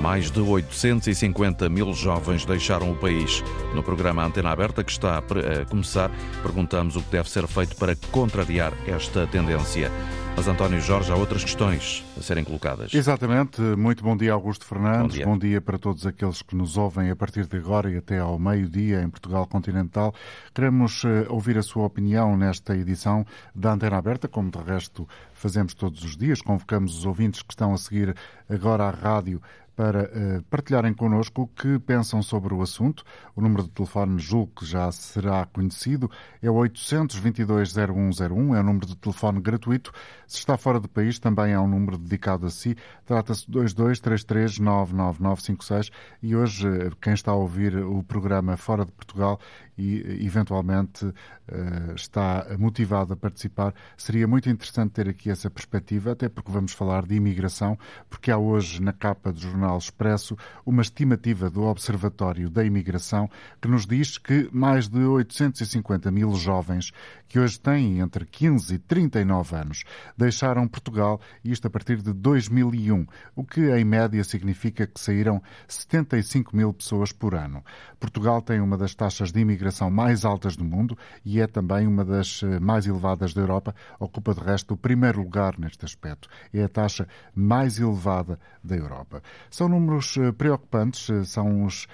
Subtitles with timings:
[0.00, 3.44] Mais de 850 mil jovens deixaram o país.
[3.74, 6.10] No programa Antena Aberta, que está a começar,
[6.42, 9.90] perguntamos o que deve ser feito para contrariar esta tendência.
[10.36, 12.94] Mas, António Jorge, há outras questões a serem colocadas.
[12.94, 13.60] Exatamente.
[13.60, 15.16] Muito bom dia, Augusto Fernandes.
[15.16, 15.26] Bom dia.
[15.26, 15.60] bom dia.
[15.60, 19.10] para todos aqueles que nos ouvem a partir de agora e até ao meio-dia em
[19.10, 20.14] Portugal Continental.
[20.54, 25.74] Queremos eh, ouvir a sua opinião nesta edição da Antena Aberta, como de resto fazemos
[25.74, 26.40] todos os dias.
[26.40, 28.14] Convocamos os ouvintes que estão a seguir
[28.48, 29.42] agora à rádio
[29.74, 33.02] para uh, partilharem connosco o que pensam sobre o assunto.
[33.34, 36.10] O número de telefone julgo que já será conhecido.
[36.42, 39.92] É o 822-0101, é um número de telefone gratuito.
[40.26, 42.76] Se está fora do país, também é um número dedicado a si.
[43.04, 45.90] Trata-se de 2233-99956
[46.22, 49.40] e hoje uh, quem está a ouvir o programa fora de Portugal
[49.76, 56.28] e eventualmente uh, está motivado a participar, seria muito interessante ter aqui essa perspectiva, até
[56.28, 57.78] porque vamos falar de imigração,
[58.08, 63.28] porque há hoje na capa do Jornal Expresso uma estimativa do Observatório da Imigração
[63.60, 66.92] que nos diz que mais de 850 mil jovens
[67.28, 69.84] que hoje têm entre 15 e 39 anos
[70.16, 76.56] deixaram Portugal, isto a partir de 2001, o que em média significa que saíram 75
[76.56, 77.64] mil pessoas por ano.
[78.00, 81.86] Portugal tem uma das taxas de imigração imigração mais altas do mundo e é também
[81.86, 86.28] uma das eh, mais elevadas da Europa, ocupa de resto o primeiro lugar neste aspecto.
[86.52, 89.22] É a taxa mais elevada da Europa.
[89.50, 91.86] São números eh, preocupantes, eh, são os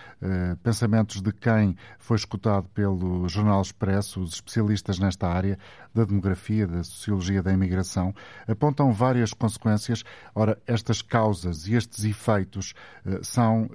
[0.62, 5.58] pensamentos de quem foi escutado pelo Jornal Expresso, os especialistas nesta área
[5.94, 8.14] da demografia, da sociologia da imigração,
[8.46, 10.04] apontam várias consequências.
[10.34, 12.74] Ora, estas causas e estes efeitos
[13.22, 13.68] são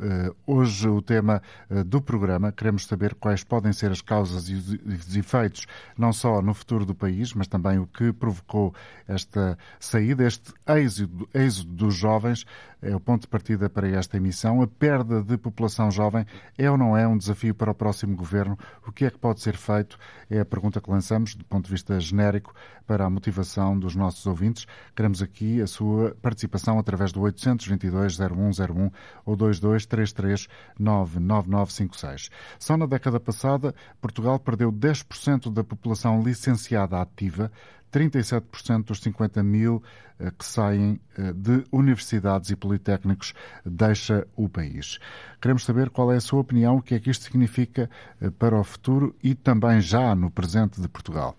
[0.46, 1.42] hoje o tema
[1.86, 2.52] do programa.
[2.52, 5.66] Queremos saber quais podem ser as causas e os efeitos,
[5.98, 8.76] não só no futuro do país, mas também o que provocou
[9.08, 12.46] esta saída, este êxodo, êxodo dos jovens,
[12.82, 14.62] é o ponto de partida para esta emissão.
[14.62, 16.26] A perda de população jovem
[16.58, 18.58] é ou não é um desafio para o próximo governo?
[18.86, 19.98] O que é que pode ser feito?
[20.30, 22.54] É a pergunta que lançamos, do ponto de vista genérico,
[22.92, 24.68] para a motivação dos nossos ouvintes.
[24.94, 28.92] Queremos aqui a sua participação através do 822-0101
[29.26, 32.30] ou 2233-99956.
[32.60, 37.50] Só na década passada, Portugal perdeu 10% da população licenciada ativa,
[37.92, 39.84] 37% dos 50 mil
[40.22, 43.34] eh, que saem eh, de universidades e politécnicos
[43.66, 45.00] deixa o país.
[45.42, 47.90] Queremos saber qual é a sua opinião, o que é que isto significa
[48.22, 51.36] eh, para o futuro e também já no presente de Portugal.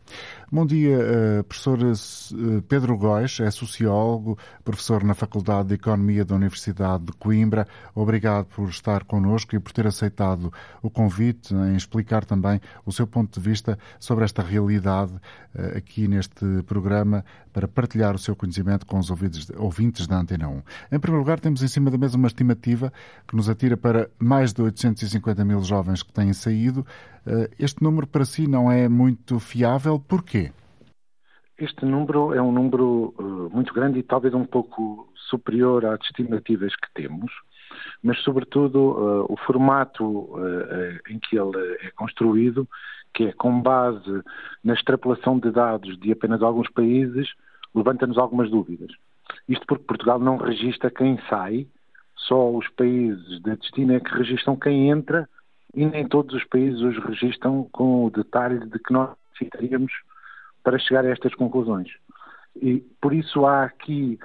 [0.50, 0.98] Bom dia,
[1.48, 1.78] professor
[2.68, 7.66] Pedro Góis, é sociólogo, professor na Faculdade de Economia da Universidade de Coimbra.
[7.94, 10.52] Obrigado por estar connosco e por ter aceitado
[10.82, 15.14] o convite em explicar também o seu ponto de vista sobre esta realidade
[15.74, 20.62] aqui neste programa para partilhar o seu conhecimento com os ouvintes da Antena 1.
[20.92, 22.92] Em primeiro lugar, temos em cima da mesa uma estimativa
[23.26, 26.86] que nos atira para mais de 850 mil jovens que têm saído.
[27.26, 29.98] Eh, este número para si não é muito fiável.
[29.98, 30.52] Porquê?
[31.58, 36.74] Este número é um número uh, muito grande e talvez um pouco superior às estimativas
[36.74, 37.30] que temos,
[38.02, 40.34] mas, sobretudo, uh, o formato
[41.08, 42.68] em que ele é construído
[43.14, 44.22] que é com base
[44.64, 47.28] na extrapolação de dados de apenas alguns países,
[47.74, 48.90] levanta-nos algumas dúvidas.
[49.48, 51.66] Isto porque Portugal não registra quem sai,
[52.16, 55.28] só os países de destino é que registram quem entra
[55.74, 59.92] e nem todos os países os registram com o detalhe de que nós necessitaríamos
[60.62, 61.88] para chegar a estas conclusões.
[62.54, 64.18] E por isso há aqui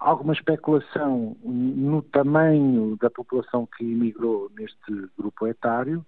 [0.00, 6.04] alguma especulação no tamanho da população que emigrou neste grupo etário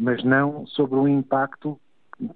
[0.00, 1.78] mas não sobre o impacto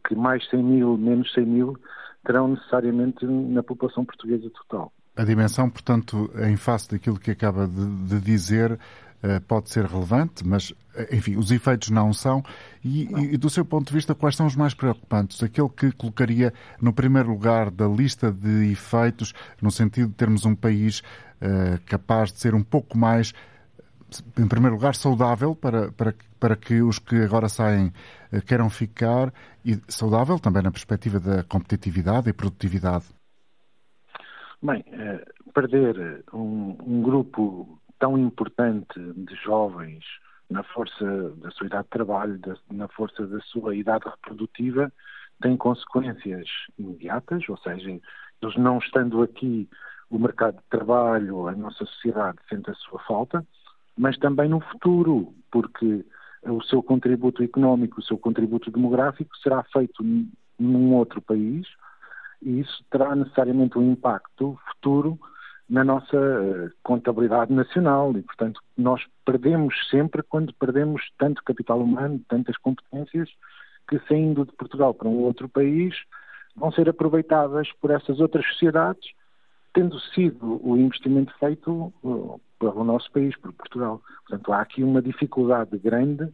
[0.06, 1.78] que mais 100 mil, menos 100 mil
[2.24, 4.92] terão necessariamente na população portuguesa total.
[5.16, 8.78] A dimensão, portanto, em face daquilo que acaba de, de dizer,
[9.22, 12.42] eh, pode ser relevante, mas, eh, enfim, os efeitos não são.
[12.84, 15.42] E, e, do seu ponto de vista, quais são os mais preocupantes?
[15.42, 19.32] Aquele que colocaria no primeiro lugar da lista de efeitos,
[19.62, 21.00] no sentido de termos um país
[21.40, 23.32] uh, capaz de ser um pouco mais
[24.38, 27.92] em primeiro lugar, saudável para, para, para que os que agora saem
[28.32, 29.32] eh, queiram ficar
[29.64, 33.06] e saudável também na perspectiva da competitividade e produtividade?
[34.62, 35.24] Bem, eh,
[35.54, 40.04] perder um, um grupo tão importante de jovens
[40.50, 42.40] na força da sua idade de trabalho,
[42.70, 44.92] na força da sua idade reprodutiva,
[45.40, 46.46] tem consequências
[46.78, 49.68] imediatas, ou seja, eles não estando aqui,
[50.10, 53.44] o mercado de trabalho, a nossa sociedade sente a sua falta,
[53.96, 56.04] mas também no futuro, porque
[56.42, 60.04] o seu contributo económico, o seu contributo demográfico será feito
[60.58, 61.66] num outro país
[62.42, 65.18] e isso terá necessariamente um impacto futuro
[65.68, 72.20] na nossa uh, contabilidade nacional e, portanto, nós perdemos sempre quando perdemos tanto capital humano,
[72.28, 73.30] tantas competências,
[73.88, 75.94] que saindo de Portugal para um outro país
[76.54, 79.10] vão ser aproveitadas por essas outras sociedades,
[79.72, 82.40] tendo sido o investimento feito uh,
[82.72, 84.00] pelo nosso país, por Portugal.
[84.26, 86.28] Portanto, há aqui uma dificuldade grande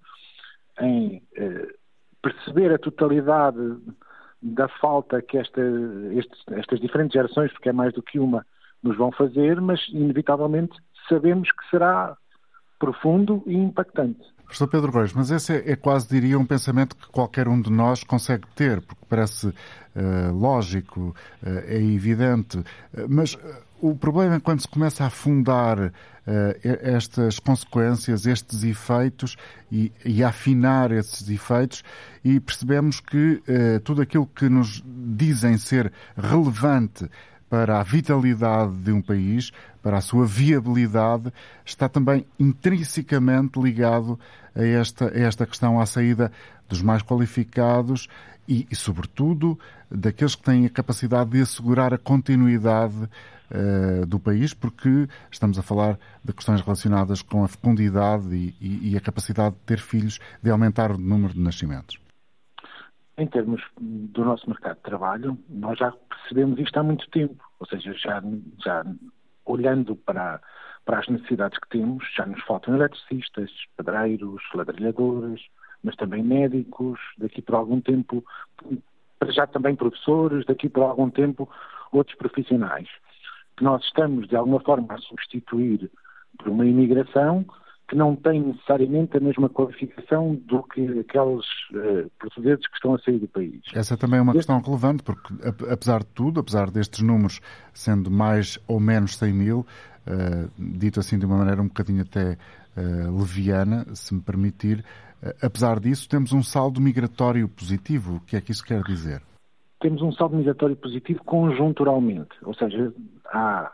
[0.81, 1.75] em uh,
[2.23, 3.59] perceber a totalidade
[4.43, 5.61] da falta que esta,
[6.53, 8.47] estas diferentes gerações, porque é mais do que uma,
[8.82, 10.77] nos vão fazer, mas inevitavelmente
[11.09, 12.17] sabemos que será
[12.79, 14.23] profundo e impactante.
[14.50, 17.70] Professor Pedro Góis, mas esse é, é, quase, diria, um pensamento que qualquer um de
[17.70, 22.64] nós consegue ter, porque parece uh, lógico, uh, é evidente, uh,
[23.08, 23.38] mas
[23.81, 25.93] o problema é quando se começa a afundar
[26.62, 29.37] estas consequências, estes efeitos
[29.73, 31.82] e, e afinar esses efeitos
[32.23, 33.43] e percebemos que
[33.82, 37.08] tudo aquilo que nos dizem ser relevante
[37.50, 39.50] para a vitalidade de um país,
[39.82, 41.32] para a sua viabilidade,
[41.64, 44.17] está também intrinsecamente ligado
[44.55, 46.31] a esta, a esta questão, à saída
[46.69, 48.08] dos mais qualificados
[48.49, 49.58] e, e, sobretudo,
[49.91, 52.97] daqueles que têm a capacidade de assegurar a continuidade
[53.50, 58.93] uh, do país, porque estamos a falar de questões relacionadas com a fecundidade e, e,
[58.93, 61.99] e a capacidade de ter filhos, de aumentar o número de nascimentos.
[63.17, 67.67] Em termos do nosso mercado de trabalho, nós já percebemos isto há muito tempo, ou
[67.67, 68.23] seja, já,
[68.64, 68.85] já
[69.44, 70.41] olhando para,
[70.85, 75.41] para as necessidades que temos, já nos faltam eletricistas, pedreiros, ladrilhadores,
[75.82, 78.25] mas também médicos, daqui por algum tempo,
[79.29, 81.49] já também professores, daqui por algum tempo
[81.93, 82.88] outros profissionais,
[83.56, 85.91] que nós estamos de alguma forma a substituir
[86.38, 87.44] por uma imigração
[87.91, 92.99] que não têm necessariamente a mesma qualificação do que aqueles uh, portugueses que estão a
[93.00, 93.61] sair do país.
[93.75, 94.47] Essa também é uma este...
[94.47, 95.35] questão relevante, porque
[95.69, 97.41] apesar de tudo, apesar destes números
[97.75, 99.67] sendo mais ou menos 100 mil,
[100.06, 102.32] uh, dito assim de uma maneira um bocadinho até
[102.76, 104.85] uh, leviana, se me permitir,
[105.43, 108.17] apesar disso, temos um saldo migratório positivo.
[108.17, 109.23] O que é que isso quer dizer?
[109.81, 112.93] Temos um saldo migratório positivo conjunturalmente, ou seja,
[113.26, 113.70] há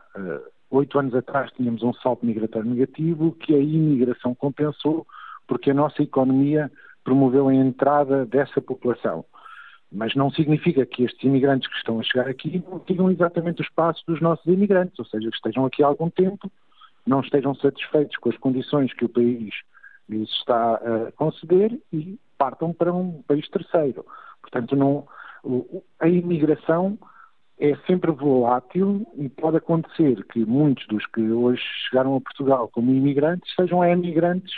[0.71, 5.07] oito anos atrás tínhamos um salto migratório negativo que a imigração compensou
[5.47, 6.71] porque a nossa economia
[7.05, 9.25] promoveu a entrada dessa população.
[9.97, 13.69] Mas não significa que estes imigrantes que estão a chegar aqui não sigam exatamente os
[13.71, 16.53] passos dos nossos imigrantes, ou seja, que estejam aqui há algum tempo,
[17.07, 19.55] não estejam satisfeitos com as condições que o país
[20.07, 24.05] lhes está a conceder e partam para um país terceiro.
[24.43, 25.09] Portanto, não,
[25.99, 26.99] a imigração
[27.59, 32.93] é sempre volátil e pode acontecer que muitos dos que hoje chegaram a Portugal como
[32.93, 34.53] imigrantes sejam emigrantes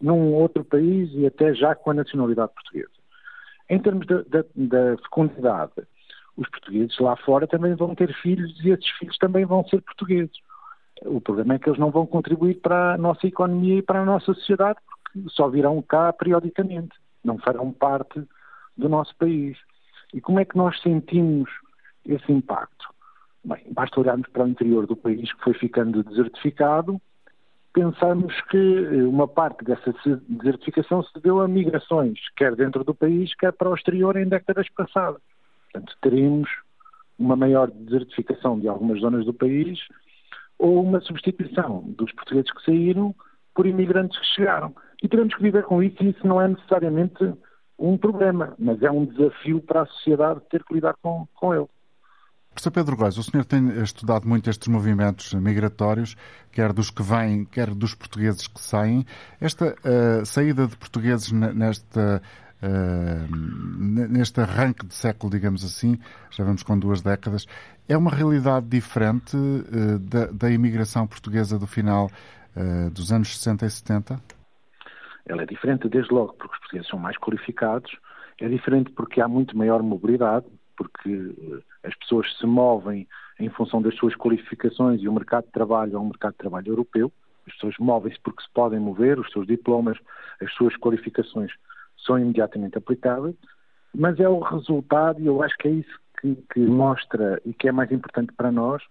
[0.00, 2.95] num outro país e até já com a nacionalidade portuguesa.
[3.68, 5.72] Em termos da, da, da fecundidade,
[6.36, 10.36] os portugueses lá fora também vão ter filhos e esses filhos também vão ser portugueses.
[11.02, 14.04] O problema é que eles não vão contribuir para a nossa economia e para a
[14.04, 18.22] nossa sociedade porque só virão cá periodicamente, não farão parte
[18.76, 19.56] do nosso país.
[20.14, 21.50] E como é que nós sentimos
[22.04, 22.88] esse impacto?
[23.44, 27.00] Bem, basta olharmos para o interior do país que foi ficando desertificado,
[27.76, 29.92] pensamos que eh, uma parte dessa
[30.26, 34.66] desertificação se deu a migrações, quer dentro do país, quer para o exterior em décadas
[34.70, 35.20] passadas.
[35.70, 36.48] Portanto, teremos
[37.18, 39.78] uma maior desertificação de algumas zonas do país
[40.58, 43.14] ou uma substituição dos portugueses que saíram
[43.54, 44.74] por imigrantes que chegaram.
[45.02, 47.34] E teremos que viver com isso e isso não é necessariamente
[47.78, 51.68] um problema, mas é um desafio para a sociedade ter que lidar com, com ele.
[52.56, 56.16] Professor Pedro Góes, o senhor tem estudado muito estes movimentos migratórios,
[56.50, 59.04] quer dos que vêm, quer dos portugueses que saem.
[59.38, 62.22] Esta uh, saída de portugueses nesta,
[62.62, 63.36] uh,
[64.08, 65.98] neste arranque de século, digamos assim,
[66.30, 67.44] já vamos com duas décadas,
[67.86, 72.10] é uma realidade diferente uh, da, da, imigração portuguesa do final
[72.90, 74.20] dos anos 60 e 70?
[75.26, 77.94] Ela é diferente desde logo porque os portugueses são mais qualificados,
[78.40, 80.46] é diferente porque há muito maior mobilidade,
[80.76, 83.06] porque eh, as pessoas se movem
[83.38, 86.68] em função das suas qualificações e o mercado de trabalho é um mercado de trabalho
[86.68, 87.12] europeu.
[87.46, 89.98] As pessoas movem-se porque se podem mover, os seus diplomas,
[90.40, 91.52] as suas qualificações
[92.04, 93.36] são imediatamente aplicáveis,
[93.94, 97.68] mas é o resultado, e eu acho que é isso que, que mostra e que
[97.68, 98.82] é mais importante para nós,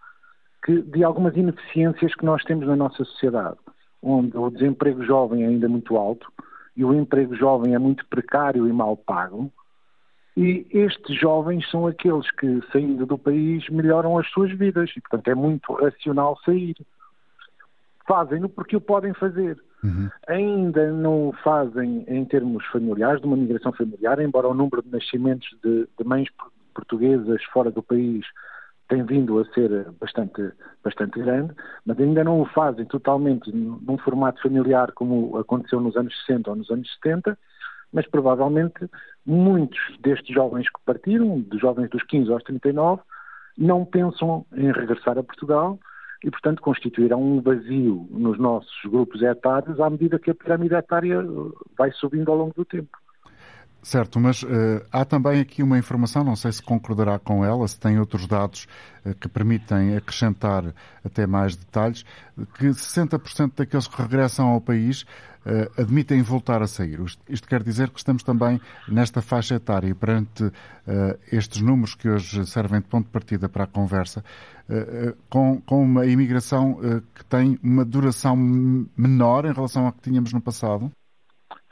[0.64, 3.58] que de algumas ineficiências que nós temos na nossa sociedade,
[4.02, 6.32] onde o desemprego jovem é ainda muito alto
[6.76, 9.52] e o emprego jovem é muito precário e mal pago,
[10.38, 14.92] e estes jovens são aqueles que, saindo do país, melhoram as suas vidas.
[14.96, 16.76] E, portanto, é muito racional sair.
[18.06, 19.58] Fazem-no porque o podem fazer.
[19.84, 20.10] Uhum.
[20.28, 24.92] Ainda não o fazem em termos familiares, de uma migração familiar, embora o número de
[24.92, 26.28] nascimentos de, de mães
[26.74, 28.26] portuguesas fora do país
[28.88, 30.52] tem vindo a ser bastante,
[30.84, 31.54] bastante grande,
[31.86, 36.56] mas ainda não o fazem totalmente num formato familiar como aconteceu nos anos 60 ou
[36.56, 37.38] nos anos 70,
[37.96, 38.90] mas provavelmente
[39.26, 43.02] muitos destes jovens que partiram, dos jovens dos 15 aos 39,
[43.58, 45.80] não pensam em regressar a Portugal
[46.22, 51.24] e, portanto, constituirão um vazio nos nossos grupos etários à medida que a pirâmide etária
[51.78, 52.98] vai subindo ao longo do tempo.
[53.82, 57.80] Certo, mas uh, há também aqui uma informação, não sei se concordará com ela, se
[57.80, 58.68] tem outros dados
[59.06, 60.74] uh, que permitem acrescentar
[61.04, 62.04] até mais detalhes,
[62.58, 65.06] que 60% daqueles que regressam ao país
[65.46, 67.00] uh, admitem voltar a sair.
[67.30, 70.52] Isto quer dizer que estamos também nesta faixa etária e perante
[71.32, 74.24] estes números que hoje servem de ponto de partida para a conversa,
[75.28, 76.78] com, com uma imigração
[77.16, 80.92] que tem uma duração menor em relação à que tínhamos no passado?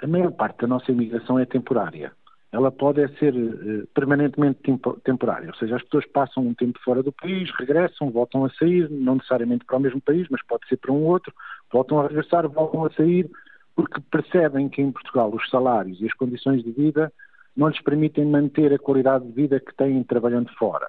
[0.04, 2.12] a maior parte da nossa imigração é temporária.
[2.52, 6.78] Ela pode é ser uh, permanentemente tempo, temporária, ou seja, as pessoas passam um tempo
[6.84, 10.68] fora do país, regressam, voltam a sair, não necessariamente para o mesmo país, mas pode
[10.68, 11.34] ser para um outro,
[11.72, 13.28] voltam a regressar, voltam a sair,
[13.76, 17.12] porque percebem que em Portugal os salários e as condições de vida
[17.56, 20.88] não lhes permitem manter a qualidade de vida que têm trabalhando fora.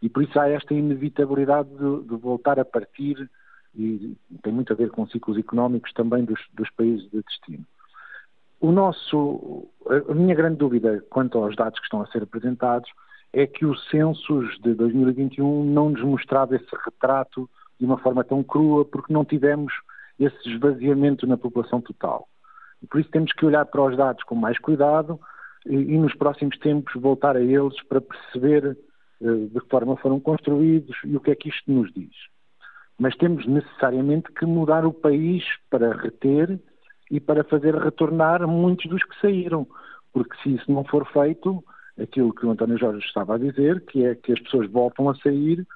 [0.00, 3.28] E por isso há esta inevitabilidade de, de voltar a partir,
[3.74, 7.64] e tem muito a ver com ciclos económicos também dos, dos países de destino.
[8.60, 9.68] O nosso,
[10.08, 12.90] a minha grande dúvida quanto aos dados que estão a ser apresentados
[13.32, 17.48] é que o census de 2021 não nos mostrava esse retrato
[17.78, 19.72] de uma forma tão crua, porque não tivemos
[20.18, 22.28] esse esvaziamento na população total.
[22.82, 25.20] E por isso temos que olhar para os dados com mais cuidado
[25.66, 28.76] e, e nos próximos tempos voltar a eles para perceber
[29.20, 32.14] uh, de que forma foram construídos e o que é que isto nos diz.
[32.98, 36.58] Mas temos necessariamente que mudar o país para reter
[37.10, 39.66] e para fazer retornar muitos dos que saíram.
[40.12, 41.62] Porque se isso não for feito,
[42.00, 45.14] aquilo que o António Jorge estava a dizer, que é que as pessoas voltam a
[45.16, 45.66] sair,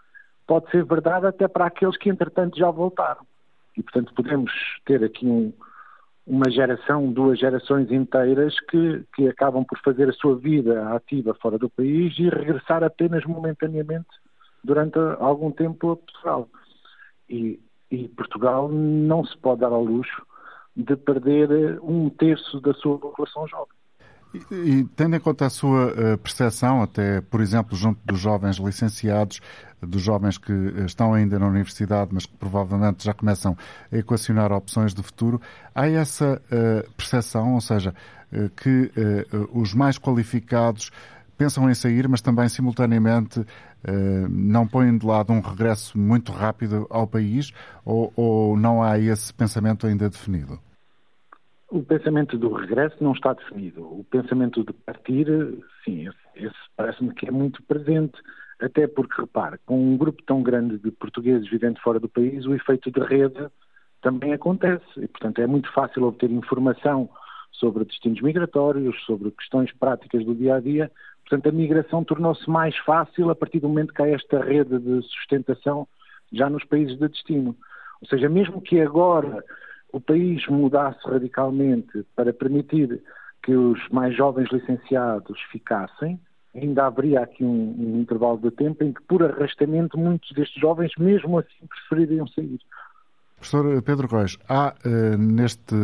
[0.47, 3.25] pode ser verdade até para aqueles que entretanto já voltaram.
[3.77, 4.53] E portanto podemos
[4.85, 5.53] ter aqui um,
[6.27, 11.59] uma geração, duas gerações inteiras que, que acabam por fazer a sua vida ativa fora
[11.59, 14.11] do país e regressar apenas momentaneamente
[14.63, 16.49] durante algum tempo a Portugal.
[17.29, 17.61] E,
[17.91, 20.23] e Portugal não se pode dar ao luxo
[20.77, 23.82] de perder um terço da sua população jovem.
[24.35, 28.57] E, e, tendo em conta a sua uh, percepção, até, por exemplo, junto dos jovens
[28.57, 29.41] licenciados,
[29.81, 33.57] dos jovens que eh, estão ainda na universidade, mas que provavelmente já começam
[33.91, 35.41] a equacionar opções de futuro,
[35.75, 37.93] há essa uh, percepção, ou seja,
[38.57, 38.91] que
[39.53, 40.91] os mais qualificados
[41.37, 43.45] pensam em sair, mas também simultaneamente
[44.31, 47.53] não põem de lado um regresso muito rápido ao país,
[47.85, 50.59] ou, ou não há esse pensamento ainda definido?
[51.73, 53.81] O pensamento do regresso não está definido.
[53.81, 55.27] O pensamento de partir,
[55.83, 58.13] sim, esse, esse parece-me que é muito presente.
[58.61, 62.55] Até porque, repare, com um grupo tão grande de portugueses vivendo fora do país, o
[62.55, 63.49] efeito de rede
[64.03, 64.85] também acontece.
[64.99, 67.09] E, portanto, é muito fácil obter informação
[67.53, 70.93] sobre destinos migratórios, sobre questões práticas do dia a dia.
[71.27, 75.01] Portanto, a migração tornou-se mais fácil a partir do momento que há esta rede de
[75.09, 75.89] sustentação
[76.31, 77.57] já nos países de destino.
[78.03, 79.43] Ou seja, mesmo que agora
[79.93, 83.03] o país mudasse radicalmente para permitir
[83.43, 86.19] que os mais jovens licenciados ficassem,
[86.55, 90.93] ainda haveria aqui um, um, intervalo de tempo em que, por arrastamento, muitos destes jovens,
[90.99, 92.59] mesmo assim, prefeririam sair.
[93.37, 95.75] Professor Pedro Góes, há uh, neste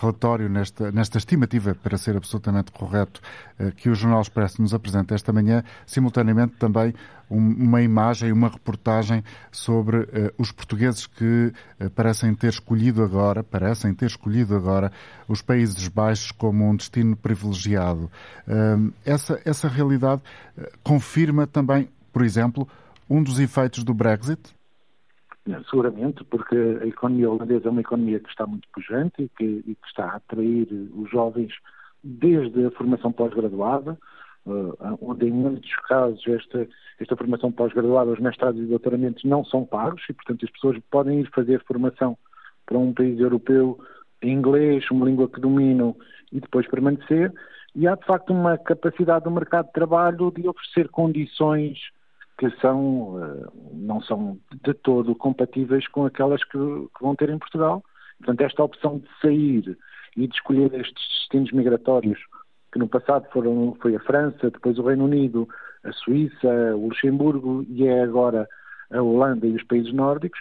[0.00, 3.20] relatório, nesta, nesta estimativa, para ser absolutamente correto,
[3.60, 6.94] uh, que o Jornal Expresso nos apresenta esta manhã, simultaneamente também
[7.28, 10.06] uma imagem, uma reportagem sobre uh,
[10.38, 11.52] os portugueses que
[11.94, 14.92] parecem ter escolhido agora, parecem ter escolhido agora
[15.28, 18.10] os Países Baixos como um destino privilegiado.
[19.04, 20.22] essa, essa realidade
[20.82, 22.68] confirma também, por exemplo,
[23.08, 24.56] um dos efeitos do Brexit?
[25.70, 29.74] Seguramente, porque a economia holandesa é uma economia que está muito pujante e que, e
[29.74, 31.52] que está a atrair os jovens
[32.02, 33.96] desde a formação pós-graduada, uh,
[35.00, 36.68] onde em muitos casos esta,
[37.00, 41.20] esta formação pós-graduada, os mestrados e doutoramentos não são pagos e, portanto, as pessoas podem
[41.20, 42.16] ir fazer formação
[42.64, 43.78] para um país europeu
[44.22, 45.96] em inglês, uma língua que dominam
[46.32, 47.32] e depois permanecer.
[47.74, 51.78] E há, de facto, uma capacidade do mercado de trabalho de oferecer condições
[52.38, 57.38] que são, eh, não são de todo compatíveis com aquelas que, que vão ter em
[57.38, 57.82] Portugal.
[58.18, 59.78] Portanto, esta opção de sair
[60.16, 62.18] e de escolher estes destinos migratórios,
[62.76, 65.48] que no passado foram, foi a França, depois o Reino Unido,
[65.82, 68.46] a Suíça, o Luxemburgo e é agora
[68.92, 70.38] a Holanda e os países nórdicos,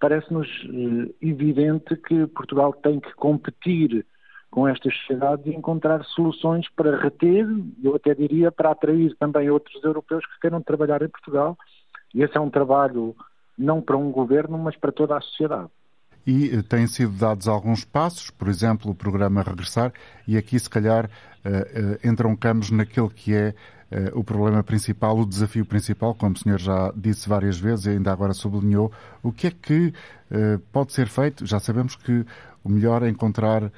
[0.00, 4.04] parece-nos eh, evidente que Portugal tem que competir
[4.50, 7.46] com estas sociedades e encontrar soluções para reter,
[7.84, 11.56] eu até diria para atrair também outros europeus que queiram trabalhar em Portugal
[12.12, 13.14] E esse é um trabalho
[13.56, 15.68] não para um governo, mas para toda a sociedade.
[16.26, 19.92] E eh, têm sido dados alguns passos, por exemplo, o programa Regressar,
[20.26, 21.08] e aqui, se calhar,
[22.04, 23.54] entroncamos naquele que é
[23.90, 27.90] uh, o problema principal, o desafio principal, como o senhor já disse várias vezes e
[27.90, 28.92] ainda agora sublinhou.
[29.22, 29.92] O que é que
[30.72, 31.46] pode ser feito?
[31.46, 32.24] Já sabemos que
[32.62, 33.72] o melhor é encontrar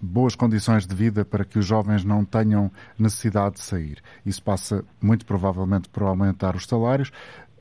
[0.00, 3.98] boas condições de vida para que os jovens não tenham necessidade de sair.
[4.24, 7.10] Isso passa muito provavelmente por aumentar os salários,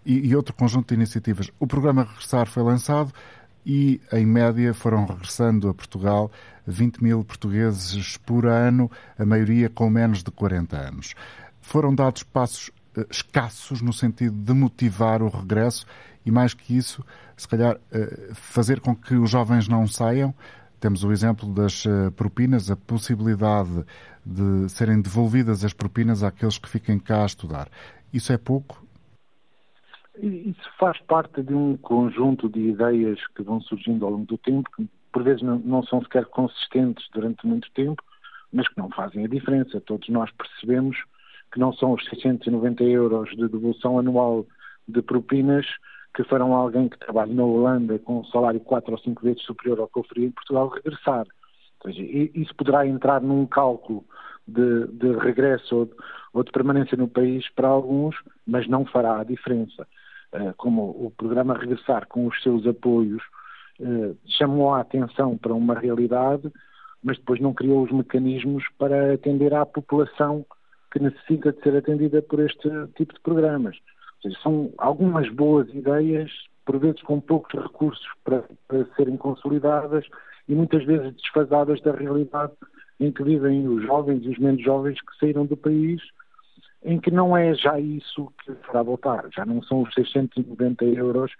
[0.05, 1.51] e, e outro conjunto de iniciativas.
[1.59, 3.11] O programa Regressar foi lançado
[3.65, 6.31] e, em média, foram regressando a Portugal
[6.65, 11.13] 20 mil portugueses por ano, a maioria com menos de 40 anos.
[11.61, 15.85] Foram dados passos uh, escassos no sentido de motivar o regresso
[16.25, 17.03] e, mais que isso,
[17.35, 20.33] se calhar uh, fazer com que os jovens não saiam.
[20.79, 23.85] Temos o exemplo das uh, propinas, a possibilidade
[24.25, 27.67] de serem devolvidas as propinas àqueles que fiquem cá a estudar.
[28.13, 28.83] Isso é pouco?
[30.21, 34.69] Isso faz parte de um conjunto de ideias que vão surgindo ao longo do tempo,
[34.75, 38.03] que por vezes não, não são sequer consistentes durante muito tempo,
[38.51, 39.81] mas que não fazem a diferença.
[39.81, 40.97] Todos nós percebemos
[41.51, 44.45] que não são os 690 euros de devolução anual
[44.87, 45.65] de propinas
[46.13, 49.79] que farão alguém que trabalhe na Holanda com um salário quatro ou cinco vezes superior
[49.79, 51.25] ao que oferia em Portugal regressar.
[51.83, 52.03] Ou seja,
[52.35, 54.03] isso poderá entrar num cálculo
[54.47, 55.93] de, de regresso ou de,
[56.33, 58.15] ou de permanência no país para alguns,
[58.45, 59.87] mas não fará a diferença.
[60.33, 63.21] Eh, como o programa Regressar, com os seus apoios,
[63.81, 66.51] eh, chamou a atenção para uma realidade,
[67.03, 70.45] mas depois não criou os mecanismos para atender à população
[70.91, 73.77] que necessita de ser atendida por este tipo de programas.
[74.21, 76.29] Seja, são algumas boas ideias,
[76.65, 80.05] por vezes com poucos recursos para, para serem consolidadas
[80.47, 82.53] e muitas vezes desfasadas da realidade
[82.99, 86.01] em que vivem os jovens e os menos jovens que saíram do país
[86.83, 91.31] em que não é já isso que fará voltar, já não são os 690 euros,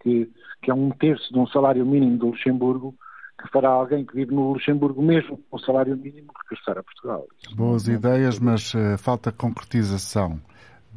[0.00, 0.30] que,
[0.62, 2.94] que é um terço de um salário mínimo do Luxemburgo,
[3.40, 7.26] que fará alguém que vive no Luxemburgo mesmo com o salário mínimo regressar a Portugal.
[7.54, 10.40] Boas não ideias, é mas uh, falta concretização,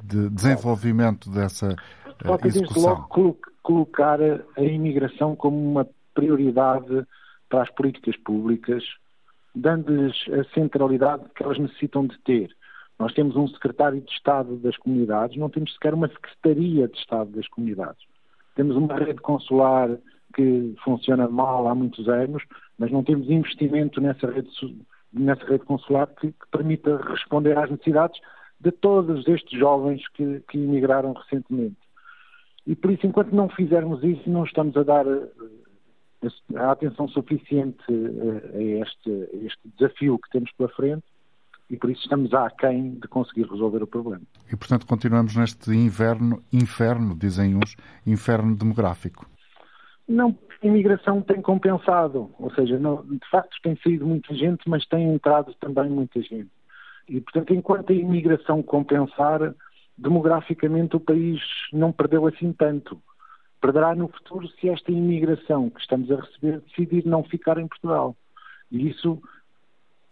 [0.04, 2.84] de desenvolvimento dessa uh, falta execução.
[2.84, 7.06] Falta desde logo colocar a imigração como uma prioridade
[7.50, 8.84] para as políticas públicas,
[9.56, 12.50] dando-lhes a centralidade que elas necessitam de ter.
[13.00, 17.32] Nós temos um secretário de Estado das comunidades, não temos sequer uma secretaria de Estado
[17.32, 18.04] das comunidades.
[18.56, 19.90] Temos uma rede consular
[20.36, 22.44] que funciona mal há muitos anos,
[22.78, 24.50] mas não temos investimento nessa rede,
[25.12, 28.20] nessa rede consular que, que permita responder às necessidades
[28.60, 31.78] de todos estes jovens que, que emigraram recentemente.
[32.66, 37.84] E por isso, enquanto não fizermos isso, não estamos a dar eh, a atenção suficiente
[37.90, 41.04] eh, a este, a este desafio que temos pela frente
[41.70, 44.22] e por isso estamos aquém de conseguir resolver o problema.
[44.52, 49.26] E portanto continuamos neste inverno, inferno, dizem uns, inferno demográfico.
[50.08, 54.86] Não, a imigração tem compensado, ou seja, não, de facto tem saído muita gente, mas
[54.86, 56.50] tem entrado também muita gente.
[57.08, 59.54] E portanto, enquanto a imigração compensar,
[59.98, 63.02] demograficamente o país não perdeu assim tanto.
[63.62, 68.16] Perderá no futuro se esta imigração que estamos a receber decidir não ficar em Portugal.
[68.72, 69.22] E isso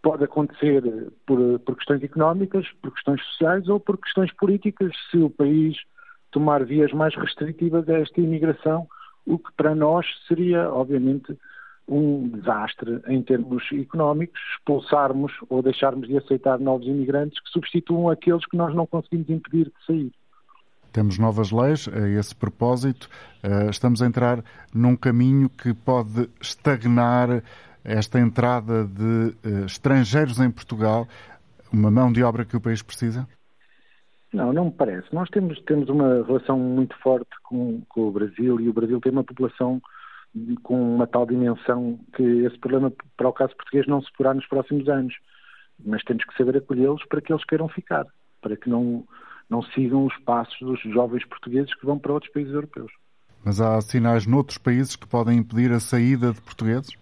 [0.02, 0.84] pode acontecer
[1.26, 5.78] por, por questões económicas, por questões sociais ou por questões políticas, se o país
[6.32, 8.88] tomar vias mais restritivas a esta imigração,
[9.26, 11.38] o que para nós seria, obviamente,
[11.88, 18.46] um desastre em termos económicos, expulsarmos ou deixarmos de aceitar novos imigrantes que substituam aqueles
[18.46, 20.12] que nós não conseguimos impedir de sair.
[20.94, 23.10] Temos novas leis a esse propósito.
[23.44, 27.42] Eh, estamos a entrar num caminho que pode estagnar
[27.84, 31.08] esta entrada de uh, estrangeiros em Portugal
[31.72, 33.28] uma mão de obra que o país precisa?
[34.34, 35.14] Não, não me parece.
[35.14, 39.12] Nós temos, temos uma relação muito forte com, com o Brasil e o Brasil tem
[39.12, 39.82] uma população
[40.64, 44.48] com uma tal dimensão que esse problema, para o caso português, não se porá nos
[44.48, 45.14] próximos anos.
[45.84, 48.06] Mas temos que saber acolhê-los para que eles queiram ficar,
[48.42, 49.04] para que não,
[49.50, 52.92] não sigam os passos dos jovens portugueses que vão para outros países europeus.
[53.44, 57.01] Mas há sinais noutros países que podem impedir a saída de portugueses?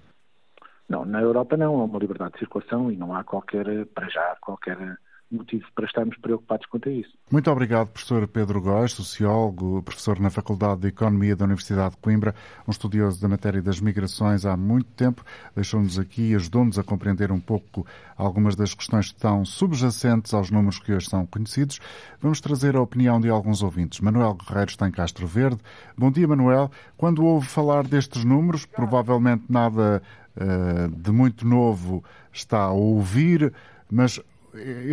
[0.90, 4.36] Não, na Europa não, há uma liberdade de circulação e não há qualquer, para já,
[4.42, 4.98] qualquer
[5.32, 7.12] motivo para estarmos preocupados quanto a isso.
[7.32, 12.34] Muito obrigado, professor Pedro Góes, sociólogo, professor na Faculdade de Economia da Universidade de Coimbra,
[12.68, 15.24] um estudioso da matéria das migrações há muito tempo,
[15.56, 17.86] deixou-nos aqui e ajudou-nos a compreender um pouco
[18.18, 21.80] algumas das questões que estão subjacentes aos números que hoje são conhecidos.
[22.20, 24.00] Vamos trazer a opinião de alguns ouvintes.
[24.00, 25.60] Manuel Guerreiro está em Castro Verde.
[25.96, 26.72] Bom dia, Manuel.
[26.98, 30.02] Quando ouve falar destes números, provavelmente nada
[30.36, 33.54] de muito novo está a ouvir,
[33.92, 34.22] mas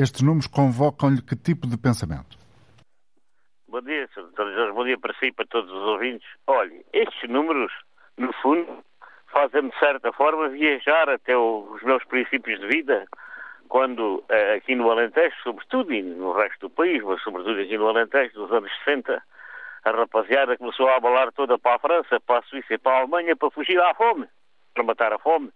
[0.01, 2.37] estes números convocam-lhe que tipo de pensamento?
[3.77, 4.31] bom dia, Sr.
[4.35, 6.27] Jorge, bom dia para si e para todos os ouvintes.
[6.46, 7.70] Olhe, estes números,
[8.16, 8.83] no fundo,
[9.27, 13.07] fazem-me de certa forma viajar até os meus princípios de vida,
[13.68, 17.88] quando eh, aqui no Alentejo, sobretudo, e no resto do país, mas sobretudo aqui no
[17.88, 19.22] Alentejo, nos anos 60,
[19.85, 23.01] a rapaziada começou a abalar toda para a França, para a Suíça e para a
[23.01, 24.27] Alemanha para fugir à fome,
[24.77, 25.51] para matar a fome,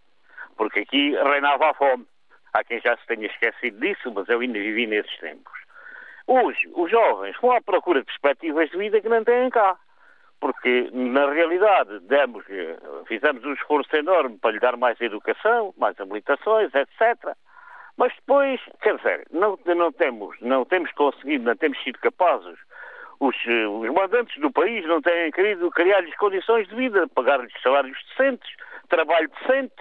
[0.56, 2.06] porque aqui reinava a fome.
[2.52, 5.52] Há quem já se tenha esquecido disso, mas eu ainda vivi nesses tempos.
[6.26, 9.78] Hoje, os jovens vão à procura de perspectivas de vida que não têm cá
[10.40, 16.00] porque na realidade demos, eh, fizemos um esforço enorme para lhe dar mais educação, mais
[16.00, 17.36] habilitações, etc.
[17.98, 22.58] Mas depois, quer dizer, não, não, temos, não temos conseguido, não temos sido capazes.
[23.20, 27.98] Os, eh, os mandantes do país não têm querido criar-lhes condições de vida, pagar-lhes salários
[28.08, 28.50] decentes,
[28.90, 29.74] trabalho decente.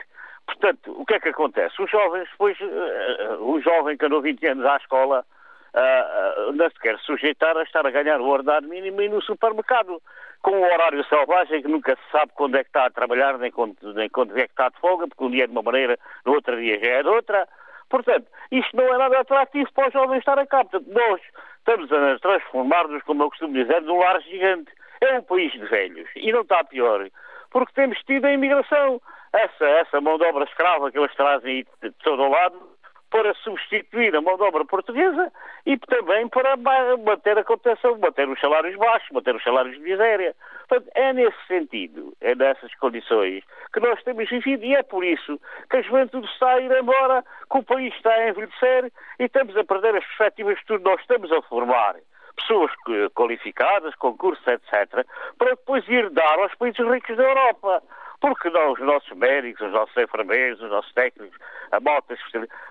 [0.45, 1.81] Portanto, o que é que acontece?
[1.81, 5.25] Os jovens, depois, uh, o jovem que andou 20 anos à escola,
[5.73, 9.21] uh, uh, não se quer sujeitar a estar a ganhar o ordenado mínimo e no
[9.21, 10.01] supermercado
[10.41, 13.51] com um horário selvagem que nunca se sabe quando é que está a trabalhar, nem
[13.51, 15.99] quando, nem quando é que está de folga, porque um dia é de uma maneira,
[16.25, 17.47] no outro dia já é de outra.
[17.89, 20.63] Portanto, isto não é nada atrativo para os jovens estar a cá.
[20.63, 21.21] Portanto, nós
[21.57, 24.71] estamos a transformar-nos, como eu costumo dizer, num lar gigante.
[25.01, 26.09] É um país de velhos.
[26.15, 27.07] E não está pior.
[27.51, 29.01] Porque temos tido a imigração.
[29.33, 32.69] Essa, essa mão de obra escrava que eles trazem de todo o lado
[33.09, 35.31] para substituir a mão de obra portuguesa
[35.65, 36.55] e também para
[36.97, 40.35] manter a contenção, manter os salários baixos, manter os salários de miséria.
[40.67, 45.39] Portanto, é nesse sentido, é nessas condições que nós temos vivido e é por isso
[45.69, 49.57] que a juventude está a ir embora, que o país está a envelhecer e estamos
[49.57, 50.83] a perder as perspectivas de tudo.
[50.83, 51.95] Nós estamos a formar
[52.41, 52.71] pessoas
[53.13, 55.05] qualificadas, concursos, etc.,
[55.37, 57.83] para depois ir dar aos países ricos da Europa.
[58.21, 61.37] Porque não, os nossos médicos, os nossos enfermeiros, os nossos técnicos,
[61.71, 62.15] a malta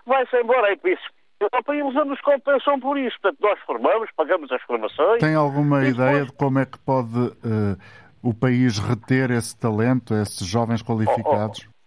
[0.07, 1.09] vai-se embora para isso.
[1.40, 3.16] Europa e eles nos compensam por isso.
[3.20, 5.20] Portanto, nós formamos, pagamos as formações.
[5.20, 7.78] Tem alguma ideia de como é que pode uh,
[8.22, 11.66] o país reter esse talento, esses jovens qualificados?
[11.66, 11.77] Oh, oh,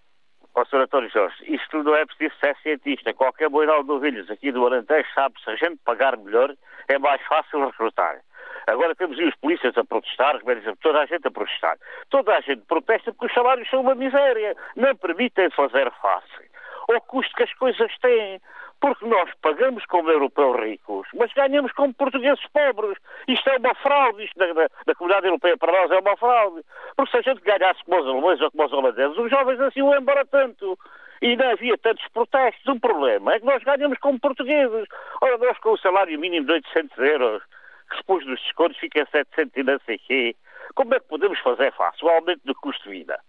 [0.61, 0.83] oh Sr.
[0.83, 3.13] António Jorge, isto não é preciso ser cientista.
[3.13, 6.53] Qualquer boiral de ovelhas aqui do Alentejo sabe se a gente pagar melhor
[6.87, 8.21] é mais fácil recrutar.
[8.67, 11.77] Agora temos aí os polícias a protestar, os médicos, toda a gente a protestar.
[12.09, 14.55] Toda a gente protesta porque os salários são uma miséria.
[14.75, 16.51] Não permitem fazer face
[16.93, 18.41] ao custo que as coisas têm.
[18.81, 22.97] Porque nós pagamos como europeus ricos, mas ganhamos como portugueses pobres.
[23.27, 26.65] Isto é uma fraude, isto da, da, da comunidade europeia para nós é uma fraude.
[26.97, 29.83] Porque se a gente ganhasse como os alemães ou como os holandeses, os jovens assim
[29.83, 30.77] o embora tanto
[31.21, 32.67] e não havia tantos protestos.
[32.67, 34.87] Um problema é que nós ganhamos como portugueses.
[35.21, 37.43] Ora, nós com o salário mínimo de 800 euros,
[37.91, 40.35] que depois dos descontos fica 700 e não sei quê,
[40.73, 42.03] como é que podemos fazer face?
[42.03, 43.19] O aumento do custo de vida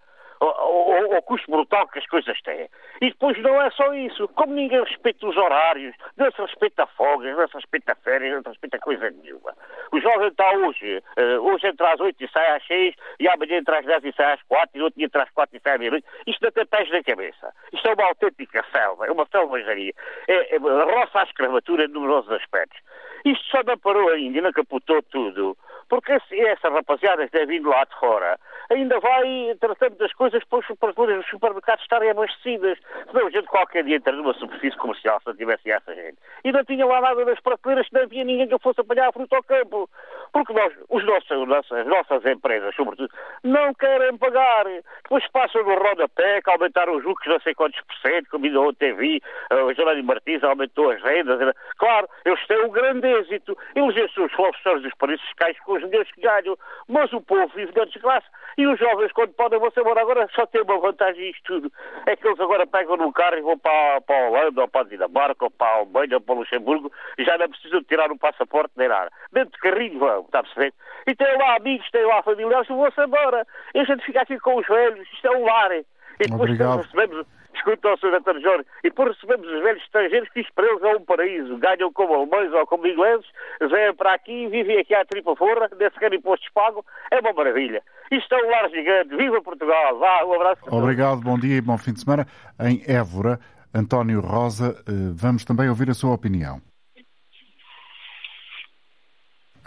[0.46, 2.68] ao, custo brutal que as coisas têm.
[3.00, 4.28] E depois não é só isso.
[4.28, 8.48] Como ninguém respeita os horários, não se respeita folgas, não se respeita férias, não se
[8.48, 9.54] respeita coisa nenhuma.
[9.92, 13.58] O jovem está hoje, uh, hoje entra às 8 e sai às 6, e amanhã
[13.58, 15.74] entra às 10 e sai às 4, e outro dia entra às 4 e sai
[15.74, 16.06] à meia-noite.
[16.26, 17.54] Isto não tem pés na cabeça.
[17.72, 19.92] Isto é uma autêntica selva, é uma selvageria.
[20.28, 22.80] É, é, roça à escravatura em numerosos aspectos.
[23.24, 25.56] Isto só não parou ainda, não capotou tudo,
[25.92, 28.38] porque essa rapaziada que vindo lá de fora
[28.70, 32.78] ainda vai tratando das coisas para os, para os supermercados estarem abastecidas.
[33.10, 36.16] Senão a gente qualquer dia entra numa superfície comercial se não tivesse essa gente.
[36.44, 39.36] E não tinha lá nada nas prateleiras, não havia ninguém que fosse apanhar a fruta
[39.36, 39.90] ao campo.
[40.32, 41.30] Porque nós, os nossos,
[41.72, 43.12] as nossas empresas, sobretudo,
[43.44, 44.64] não querem pagar.
[45.02, 48.60] Depois passam no rodapé que aumentaram os lucros não sei quantos por cento, como ainda
[48.62, 51.54] ontem vi, uh, o Jerónimo Martins aumentou as rendas.
[51.76, 53.58] Claro, eles têm um grande êxito.
[53.74, 56.56] Eles os professores dos países fiscais com os dinheiros que ganham.
[56.88, 58.26] Mas o povo vive na desgraça.
[58.58, 60.00] E os jovens, quando podem, vão-se embora.
[60.00, 61.72] Agora só tem uma vantagem isto tudo.
[62.06, 64.80] É que eles agora pegam num carro e vão para, para a Holanda, ou para
[64.82, 67.86] a Dinamarca, ou para a Alemanha, ou para o Luxemburgo, e já não precisam de
[67.86, 69.10] tirar um passaporte nem nada.
[69.32, 70.74] Dentro de carrinho vão, está a perceber?
[71.06, 73.46] E tem lá amigos, tem lá familiares, vão-se embora.
[73.74, 75.08] E a gente fica aqui com os velhos.
[75.12, 75.72] Isto é um lar.
[75.72, 75.84] E
[76.18, 76.82] depois Obrigado.
[76.82, 77.26] recebemos
[77.62, 78.20] escuta ao Sr.
[78.20, 78.40] Dr.
[78.40, 81.56] Jorge, e depois recebemos os velhos estrangeiros que isto para eles é um paraíso.
[81.58, 83.26] Ganham como alemães ou como ingleses,
[83.60, 87.82] vêm para aqui, vivem aqui à tripa forra, desse querem impostos pagam, é uma maravilha.
[88.10, 90.62] Isto é um lar gigante, viva Portugal, vá, um abraço.
[90.70, 92.26] Obrigado, bom dia e bom fim de semana.
[92.60, 93.38] Em Évora,
[93.74, 96.60] António Rosa, eh, vamos também ouvir a sua opinião.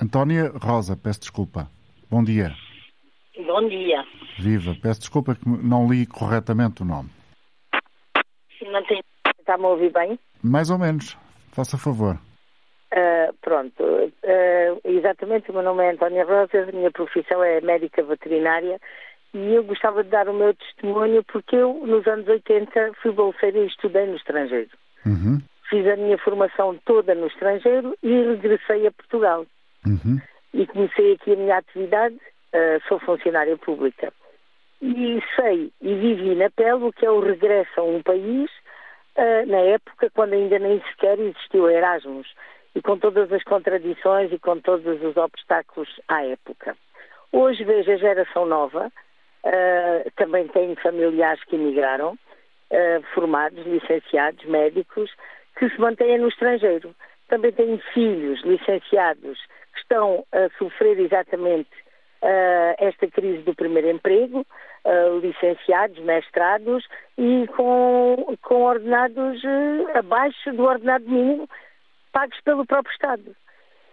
[0.02, 1.72] Antónia Rosa, peço desculpa.
[2.10, 2.54] Bom dia.
[3.38, 4.04] Bom dia.
[4.38, 7.10] Viva, peço desculpa que não li corretamente o nome.
[8.88, 9.02] Tenho...
[9.40, 10.20] Está-me a ouvir bem?
[10.44, 11.18] Mais ou menos.
[11.52, 12.16] Faça favor.
[12.94, 13.84] Uh, pronto.
[13.84, 18.80] Uh, exatamente, o meu nome é Antónia Rosa, a minha profissão é médica veterinária
[19.34, 23.60] e eu gostava de dar o meu testemunho porque eu, nos anos 80, fui bolseira
[23.60, 24.70] e estudei no estrangeiro.
[25.06, 25.42] Uhum.
[25.70, 29.46] Fiz a minha formação toda no estrangeiro e regressei a Portugal.
[29.86, 30.20] Uhum.
[30.52, 34.12] e comecei aqui a minha atividade, uh, sou funcionária pública.
[34.82, 38.52] E sei e vivi na pele o que é o regresso a um país
[39.18, 42.28] uh, na época quando ainda nem sequer existiu Erasmus
[42.76, 46.76] e com todas as contradições e com todos os obstáculos à época.
[47.32, 48.92] Hoje vejo a geração nova,
[49.46, 55.10] uh, também tenho familiares que emigraram, uh, formados, licenciados, médicos,
[55.58, 56.94] que se mantêm no estrangeiro.
[57.30, 59.40] Também tenho filhos licenciados
[59.74, 61.85] que estão a sofrer exatamente
[62.78, 64.46] esta crise do primeiro emprego,
[65.22, 66.86] licenciados, mestrados
[67.18, 69.42] e com, com ordenados
[69.94, 71.48] abaixo do ordenado mínimo
[72.12, 73.36] pagos pelo próprio Estado.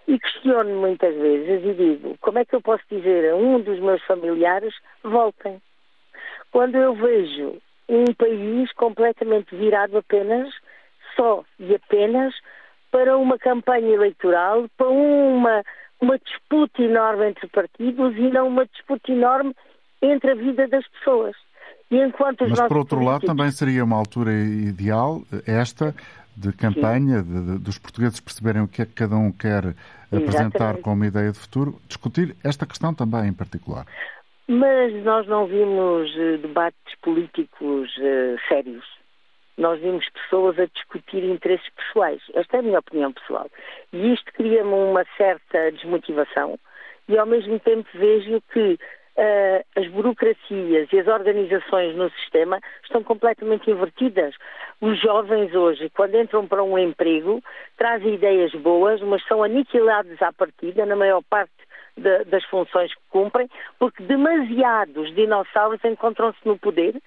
[0.06, 3.78] E questiono muitas vezes e digo, como é que eu posso dizer a um dos
[3.80, 5.60] meus familiares, voltem?
[6.50, 10.52] Quando eu vejo um país completamente virado apenas,
[11.16, 12.34] só e apenas,
[12.90, 15.62] para uma campanha eleitoral, para uma,
[16.02, 19.54] uma disputa enorme entre partidos e não uma disputa enorme
[20.02, 21.34] entre a vida das pessoas.
[21.90, 23.04] Mas, por outro políticos...
[23.06, 25.94] lado, também seria uma altura ideal, esta,
[26.36, 29.74] de campanha, de, de, dos portugueses perceberem o que é que cada um quer
[30.06, 30.82] apresentar Exatamente.
[30.82, 33.86] como ideia de futuro, discutir esta questão também em particular.
[34.48, 38.84] Mas nós não vimos uh, debates políticos uh, sérios.
[39.62, 42.20] Nós vimos pessoas a discutir interesses pessoais.
[42.34, 43.48] Esta é a minha opinião pessoal.
[43.92, 46.58] E isto cria-me uma certa desmotivação
[47.08, 53.04] e ao mesmo tempo vejo que uh, as burocracias e as organizações no sistema estão
[53.04, 54.34] completamente invertidas.
[54.80, 57.40] Os jovens hoje, quando entram para um emprego,
[57.76, 61.52] trazem ideias boas, mas são aniquilados à partida, na maior parte
[61.96, 63.48] de, das funções que cumprem,
[63.78, 67.00] porque demasiados dinossauros encontram-se no poder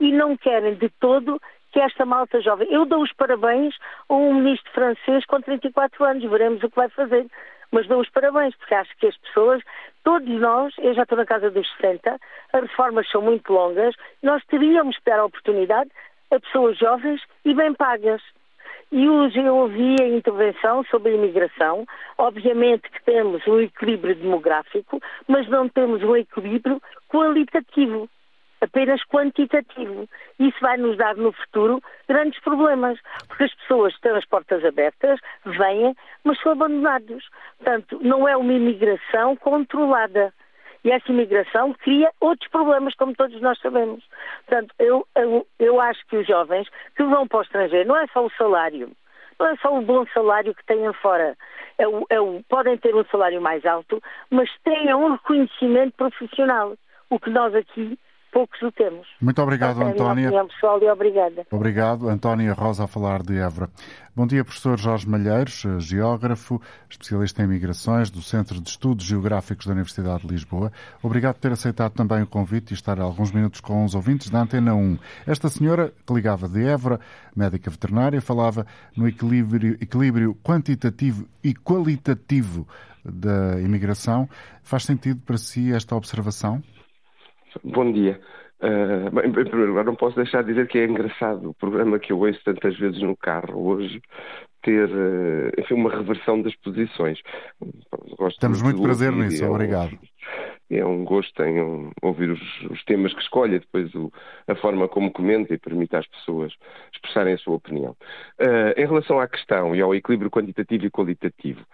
[0.00, 1.40] e não querem de todo
[1.72, 2.68] que esta malta jovem.
[2.70, 3.74] Eu dou os parabéns
[4.08, 7.26] a um ministro francês com 34 anos, veremos o que vai fazer
[7.72, 9.62] mas dou os parabéns, porque acho que as pessoas,
[10.02, 12.18] todos nós, eu já estou na casa dos 60,
[12.52, 15.90] as reformas são muito longas, nós teríamos que dar a oportunidade
[16.30, 18.22] a pessoas jovens e bem pagas.
[18.92, 21.86] E hoje eu ouvi a intervenção sobre a imigração.
[22.18, 28.08] Obviamente que temos um equilíbrio demográfico, mas não temos um equilíbrio qualitativo
[28.60, 30.08] apenas quantitativo.
[30.38, 35.18] Isso vai nos dar no futuro grandes problemas, porque as pessoas têm as portas abertas,
[35.44, 35.94] vêm,
[36.24, 37.28] mas são abandonados.
[37.58, 40.32] Portanto, não é uma imigração controlada.
[40.82, 44.02] E essa imigração cria outros problemas, como todos nós sabemos.
[44.46, 48.06] Portanto, eu, eu, eu acho que os jovens que vão para o estrangeiro, não é
[48.08, 48.90] só o salário,
[49.38, 51.36] não é só o bom salário que têm fora.
[51.76, 56.74] É o, é o, podem ter um salário mais alto, mas tenham um reconhecimento profissional.
[57.10, 57.98] O que nós aqui
[58.30, 59.06] poucos o temos.
[59.20, 60.30] Muito obrigado, é Antónia.
[60.44, 61.46] pessoal e obrigada.
[61.50, 62.08] Obrigado.
[62.08, 63.68] Antónia Rosa a falar de Évora.
[64.14, 69.72] Bom dia, professor Jorge Malheiros, geógrafo, especialista em migrações do Centro de Estudos Geográficos da
[69.72, 70.72] Universidade de Lisboa.
[71.02, 74.40] Obrigado por ter aceitado também o convite e estar alguns minutos com os ouvintes da
[74.40, 74.98] Antena 1.
[75.26, 77.00] Esta senhora, que ligava de Évora,
[77.34, 78.66] médica veterinária, falava
[78.96, 82.66] no equilíbrio, equilíbrio quantitativo e qualitativo
[83.04, 84.28] da imigração.
[84.62, 86.62] Faz sentido para si esta observação?
[87.64, 88.20] Bom dia.
[88.60, 91.98] Uh, bem, em primeiro lugar, não posso deixar de dizer que é engraçado o programa
[91.98, 94.02] que eu ouço tantas vezes no carro hoje
[94.62, 97.18] ter uh, enfim, uma reversão das posições.
[98.18, 99.92] Gosto Temos muito prazer nisso, é obrigado.
[99.92, 104.12] Um, é um gosto em um, ouvir os, os, temas que escolhe, depois o,
[104.46, 106.52] a forma como comenta e permite às pessoas
[106.92, 107.96] expressarem a sua opinião.
[108.38, 111.64] Uh, em relação à questão e ao equilíbrio quantitativo e qualitativo,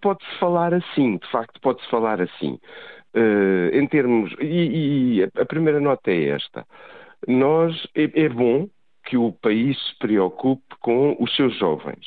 [0.00, 2.58] pode-se falar assim, de facto, pode-se falar assim.
[3.14, 4.32] Uh, em termos.
[4.40, 6.66] E, e, a primeira nota é esta.
[7.26, 7.86] Nós.
[7.94, 8.68] É, é, bom
[9.04, 12.06] que o país se preocupe com os seus jovens.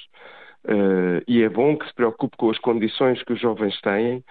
[0.63, 4.23] Uh, e é bom que se preocupe com as condições que os jovens têm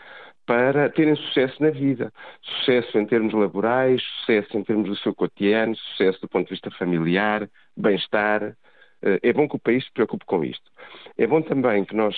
[0.47, 2.11] para terem sucesso na vida.
[2.41, 6.71] Sucesso em termos laborais, sucesso em termos do seu cotidiano, sucesso do ponto de vista
[6.71, 8.57] familiar, bem-estar.
[9.03, 10.71] Uh, é bom que o país se preocupe com isto.
[11.19, 12.17] É bom também que nós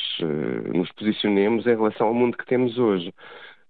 [0.72, 3.12] nos posicionemos em relação ao mundo que temos hoje.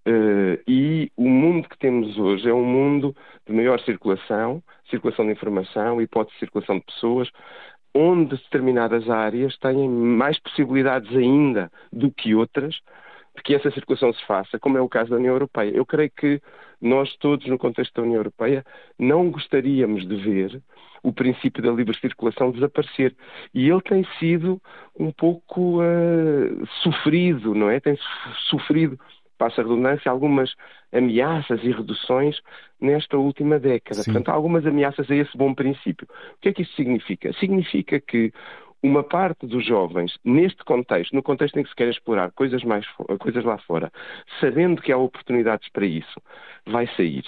[0.06, 5.32] Uh, e o mundo que temos hoje é um mundo de maior circulação, circulação de
[5.32, 7.30] informação, hipótese de circulação de pessoas,
[7.94, 12.74] onde determinadas áreas têm mais possibilidades ainda do que outras
[13.36, 15.70] de que essa circulação se faça, como é o caso da União Europeia.
[15.70, 16.40] Eu creio que
[16.80, 18.64] nós todos, no contexto da União Europeia,
[18.98, 20.62] não gostaríamos de ver
[21.02, 23.14] o princípio da livre circulação desaparecer.
[23.52, 24.60] E ele tem sido
[24.98, 27.80] um pouco uh, sofrido, não é?
[27.80, 27.98] Tem
[28.48, 28.98] sofrido
[29.38, 30.54] passa a redundância, algumas
[30.92, 32.40] ameaças e reduções
[32.80, 34.02] nesta última década.
[34.02, 34.12] Sim.
[34.12, 36.06] Portanto, há algumas ameaças a esse bom princípio.
[36.36, 37.32] O que é que isso significa?
[37.34, 38.32] Significa que
[38.84, 42.86] uma parte dos jovens, neste contexto, no contexto em que se quer explorar coisas, mais,
[43.18, 43.90] coisas lá fora,
[44.40, 46.20] sabendo que há oportunidades para isso,
[46.66, 47.24] vai sair.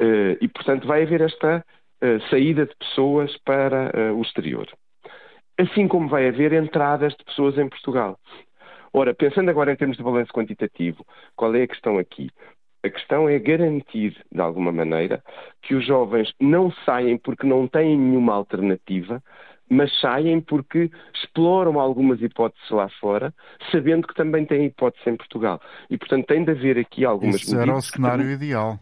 [0.00, 1.62] Uh, e, portanto, vai haver esta
[2.02, 4.66] uh, saída de pessoas para uh, o exterior.
[5.58, 8.18] Assim como vai haver entradas de pessoas em Portugal.
[8.96, 11.04] Ora, pensando agora em termos de balanço quantitativo,
[11.34, 12.30] qual é a questão aqui?
[12.84, 15.20] A questão é garantir, de alguma maneira,
[15.62, 19.20] que os jovens não saem porque não têm nenhuma alternativa,
[19.68, 23.34] mas saem porque exploram algumas hipóteses lá fora,
[23.72, 25.60] sabendo que também têm hipóteses em Portugal.
[25.90, 28.32] E, portanto, tem de haver aqui algumas Isso era o cenário que...
[28.32, 28.78] ideal.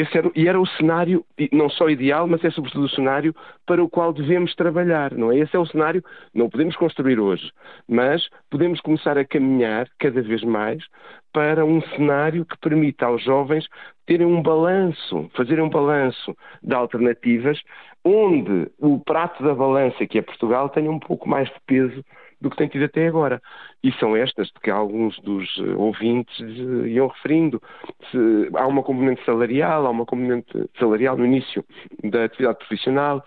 [0.00, 3.34] Esse era, e era o cenário, não só ideal, mas é sobretudo o cenário
[3.66, 5.38] para o qual devemos trabalhar, não é?
[5.38, 6.04] Esse é o cenário,
[6.34, 7.50] não podemos construir hoje,
[7.88, 10.84] mas podemos começar a caminhar cada vez mais
[11.32, 13.66] para um cenário que permita aos jovens
[14.06, 17.60] terem um balanço, fazerem um balanço de alternativas,
[18.04, 22.04] onde o prato da balança, que é Portugal, tenha um pouco mais de peso
[22.40, 23.40] do que tem tido até agora.
[23.82, 27.62] E são estas que alguns dos eh, ouvintes eh, iam referindo.
[28.10, 31.64] Se há uma componente salarial, há uma componente salarial no início
[32.04, 33.24] da atividade profissional,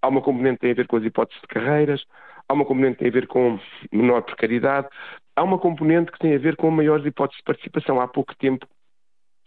[0.00, 2.04] há uma componente que tem a ver com as hipóteses de carreiras,
[2.48, 3.58] há uma componente que tem a ver com
[3.92, 4.88] menor precariedade,
[5.36, 8.00] há uma componente que tem a ver com maiores hipóteses de participação.
[8.00, 8.66] Há pouco tempo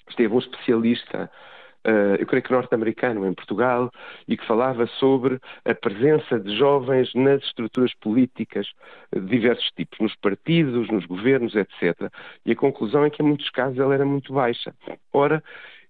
[0.09, 1.31] esteve um especialista
[1.85, 3.91] uh, eu creio que norte-americano, em Portugal,
[4.27, 8.67] e que falava sobre a presença de jovens nas estruturas políticas
[9.13, 12.11] de diversos tipos, nos partidos, nos governos, etc.
[12.45, 14.73] E a conclusão é que, em muitos casos, ela era muito baixa.
[15.13, 15.43] Ora,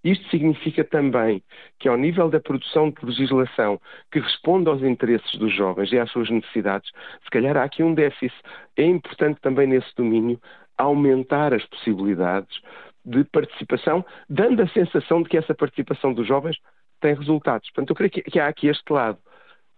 [0.06, 1.42] isto significa também
[1.80, 3.82] que, ao nível da produção de legislação
[4.12, 6.92] que responde aos interesses dos jovens e às suas necessidades,
[7.24, 8.40] se calhar há aqui um déficit.
[8.78, 10.40] É importante também nesse domínio
[10.78, 12.62] aumentar as possibilidades
[13.06, 16.58] de participação, dando a sensação de que essa participação dos jovens
[17.00, 17.70] tem resultados.
[17.70, 19.20] Portanto, eu creio que, que há aqui este lado.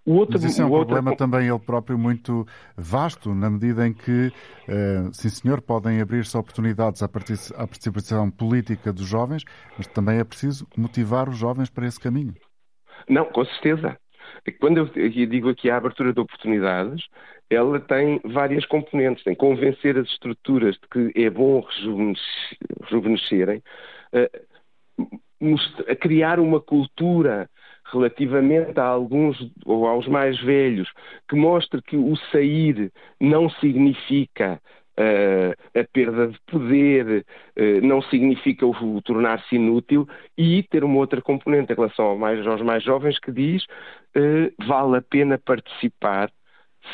[0.05, 1.25] O outro, Mas isso é um problema outro...
[1.25, 7.03] também ele próprio muito vasto, na medida em que, uh, sim senhor, podem abrir-se oportunidades
[7.03, 9.43] à participação política dos jovens,
[9.77, 12.33] mas também é preciso motivar os jovens para esse caminho.
[13.09, 13.97] Não, com certeza.
[14.61, 17.03] Quando eu digo aqui a abertura de oportunidades,
[17.49, 19.23] ela tem várias componentes.
[19.23, 21.65] Tem convencer as estruturas de que é bom
[22.83, 23.61] rejuvenescerem,
[25.87, 27.49] a criar uma cultura
[27.91, 30.89] relativamente a alguns ou aos mais velhos
[31.29, 34.59] que mostre que o sair não significa
[34.99, 37.23] Uh, a perda de poder,
[37.55, 42.17] uh, não significa o, o tornar-se inútil e ter uma outra componente em relação ao
[42.17, 46.31] mais, aos mais jovens que diz uh, vale a pena participar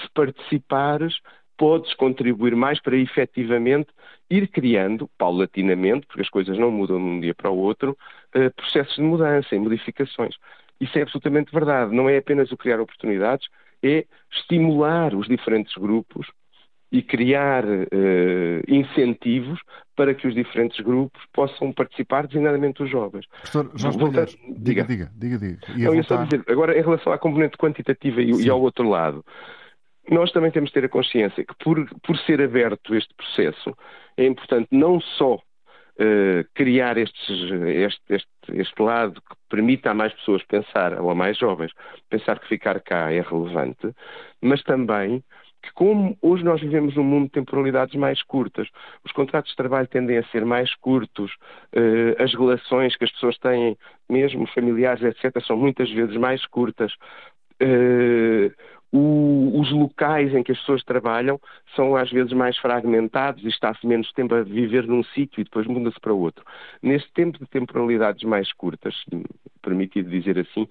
[0.02, 1.16] se participares,
[1.58, 3.90] podes contribuir mais para efetivamente
[4.30, 7.98] ir criando, paulatinamente, porque as coisas não mudam de um dia para o outro,
[8.36, 10.36] uh, processos de mudança e modificações.
[10.80, 11.96] Isso é absolutamente verdade.
[11.96, 13.48] Não é apenas o criar oportunidades,
[13.82, 16.28] é estimular os diferentes grupos
[16.92, 17.88] e criar uh,
[18.68, 19.60] incentivos
[19.96, 23.26] para que os diferentes grupos possam participar, designadamente os jovens.
[23.28, 24.28] Professor Jorge Voltar...
[24.58, 25.60] diga, diga, diga, diga.
[25.76, 26.04] Ia não, voltar...
[26.04, 29.26] só dizer, agora em relação à componente quantitativa e, e ao outro lado,
[30.10, 33.76] nós também temos de ter a consciência que, por, por ser aberto este processo,
[34.18, 40.14] é importante não só uh, criar estes, este, este, este, lado que permita a mais
[40.14, 41.72] pessoas pensar, ou a mais jovens,
[42.10, 43.94] pensar que ficar cá é relevante,
[44.42, 45.24] mas também
[45.62, 48.68] que como hoje nós vivemos num mundo de temporalidades mais curtas,
[49.06, 51.32] os contratos de trabalho tendem a ser mais curtos,
[51.74, 53.78] uh, as relações que as pessoas têm,
[54.10, 56.94] mesmo familiares, etc., são muitas vezes mais curtas.
[57.62, 58.52] Uh,
[58.94, 61.42] o, os locais em que as pessoas trabalham
[61.76, 65.66] são às vezes mais fragmentados e está-se menos tempo a viver num sítio e depois
[65.66, 66.46] muda-se para outro.
[66.82, 68.94] Neste tempo de temporalidades mais curtas,
[69.64, 70.68] permitido dizer assim,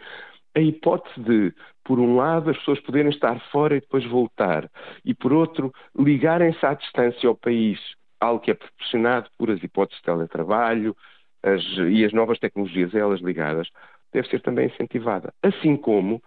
[0.54, 4.70] a hipótese de, por um lado, as pessoas poderem estar fora e depois voltar,
[5.04, 7.80] e por outro, ligarem-se à distância ao país,
[8.20, 10.94] algo que é proporcionado por as hipóteses de teletrabalho
[11.42, 13.68] as, e as novas tecnologias a elas ligadas,
[14.12, 15.34] deve ser também incentivada.
[15.42, 16.22] Assim como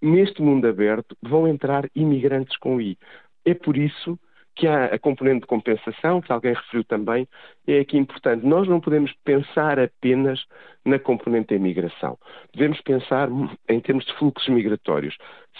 [0.00, 2.96] neste mundo aberto vão entrar imigrantes com I.
[3.44, 4.18] É por isso
[4.58, 7.28] que há a componente de compensação, que alguém referiu também,
[7.64, 8.44] é aqui importante.
[8.44, 10.44] Nós não podemos pensar apenas
[10.84, 12.18] na componente da imigração.
[12.52, 13.28] Devemos pensar
[13.68, 15.16] em termos de fluxos migratórios.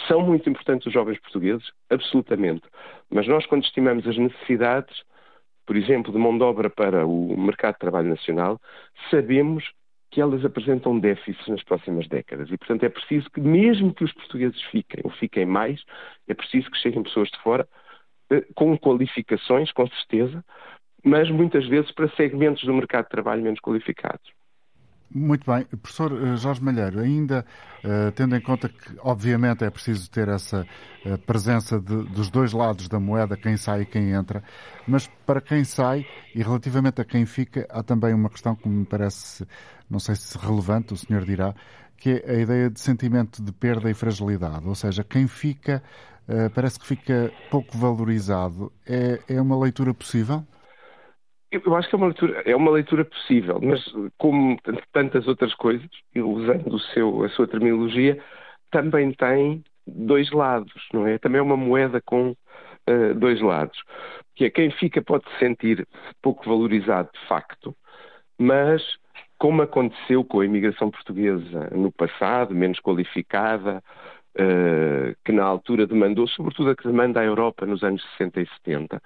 [0.09, 1.71] São muito importantes os jovens portugueses?
[1.89, 2.65] Absolutamente.
[3.09, 5.05] Mas nós, quando estimamos as necessidades,
[5.65, 8.61] por exemplo, de mão de obra para o mercado de trabalho nacional,
[9.13, 9.65] sabemos
[10.11, 12.51] que elas apresentam déficits nas próximas décadas.
[12.51, 15.83] E, portanto, é preciso que, mesmo que os portugueses fiquem ou fiquem mais,
[16.27, 17.69] é preciso que cheguem pessoas de fora
[18.31, 20.45] eh, com qualificações, com certeza,
[21.05, 24.38] mas muitas vezes para segmentos do mercado de trabalho menos qualificados.
[25.11, 25.65] Muito bem.
[25.65, 27.45] Professor eh, Jorge Malheiro, ainda
[27.83, 30.67] uh, tendo em conta que, obviamente, é preciso ter essa
[31.07, 34.43] uh, presença de, dos dois lados da moeda, quem sai e quem entra,
[34.87, 38.85] mas para quem sai e relativamente a quem fica, há também uma questão que me
[38.85, 39.47] parece,
[39.89, 41.55] não sei se relevante, o senhor dirá,
[41.97, 44.67] que é a ideia de sentimento de perda e fragilidade.
[44.69, 45.83] Ou seja, quem fica
[46.29, 48.71] uh, parece que fica pouco valorizado.
[48.87, 50.45] É, é uma leitura possível?
[51.51, 53.83] Eu acho que é uma leitura, é uma leitura possível, mas
[54.19, 54.59] como
[54.93, 58.23] tantas outras coisas, usando o seu, a sua terminologia,
[58.71, 61.19] também tem dois lados, não é?
[61.19, 63.83] Também é uma moeda com uh, dois lados.
[64.35, 65.87] Que é quem fica pode se sentir
[66.23, 67.75] pouco valorizado de facto,
[68.39, 68.83] mas
[69.39, 73.83] como aconteceu com a imigração portuguesa no passado, menos qualificada,
[74.37, 78.47] uh, que na altura demandou, sobretudo a que demanda a Europa nos anos 60 e
[78.65, 79.01] 70,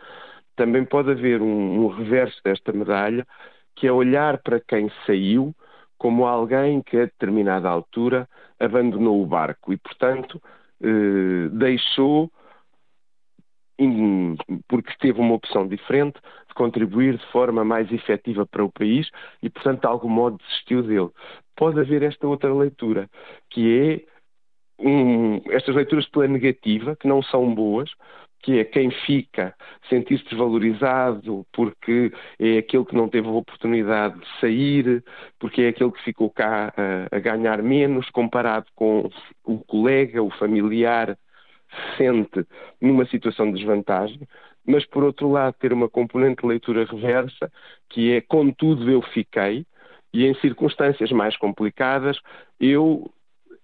[0.56, 3.26] também pode haver um, um reverso desta medalha,
[3.74, 5.54] que é olhar para quem saiu
[5.98, 8.28] como alguém que a determinada altura
[8.58, 10.42] abandonou o barco e, portanto,
[10.82, 12.28] eh, deixou,
[14.68, 19.08] porque teve uma opção diferente, de contribuir de forma mais efetiva para o país
[19.40, 21.10] e, portanto, de algum modo desistiu dele.
[21.56, 23.08] Pode haver esta outra leitura,
[23.48, 24.04] que
[24.78, 27.90] é um, estas leituras pela negativa, que não são boas,
[28.42, 29.54] que é quem fica
[29.88, 35.04] sentir-se desvalorizado porque é aquele que não teve a oportunidade de sair,
[35.38, 39.08] porque é aquele que ficou cá a, a ganhar menos comparado com
[39.44, 41.16] o colega, o familiar,
[41.70, 42.46] se sente
[42.80, 44.20] numa situação de desvantagem,
[44.66, 47.50] mas por outro lado ter uma componente de leitura reversa,
[47.88, 49.64] que é contudo eu fiquei,
[50.12, 52.18] e em circunstâncias mais complicadas,
[52.60, 53.10] eu,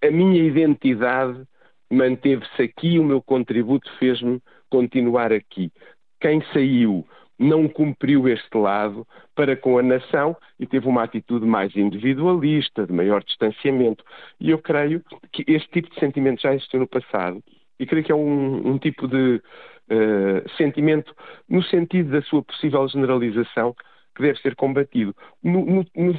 [0.02, 1.42] a minha identidade
[1.90, 5.72] manteve-se aqui, o meu contributo fez-me continuar aqui.
[6.20, 7.06] Quem saiu
[7.38, 12.92] não cumpriu este lado para com a nação e teve uma atitude mais individualista, de
[12.92, 14.04] maior distanciamento.
[14.40, 15.02] E eu creio
[15.32, 17.42] que este tipo de sentimento já existiu no passado
[17.78, 21.14] e creio que é um, um tipo de uh, sentimento
[21.48, 23.74] no sentido da sua possível generalização
[24.16, 25.14] que deve ser combatido.
[25.42, 26.12] No, no, no,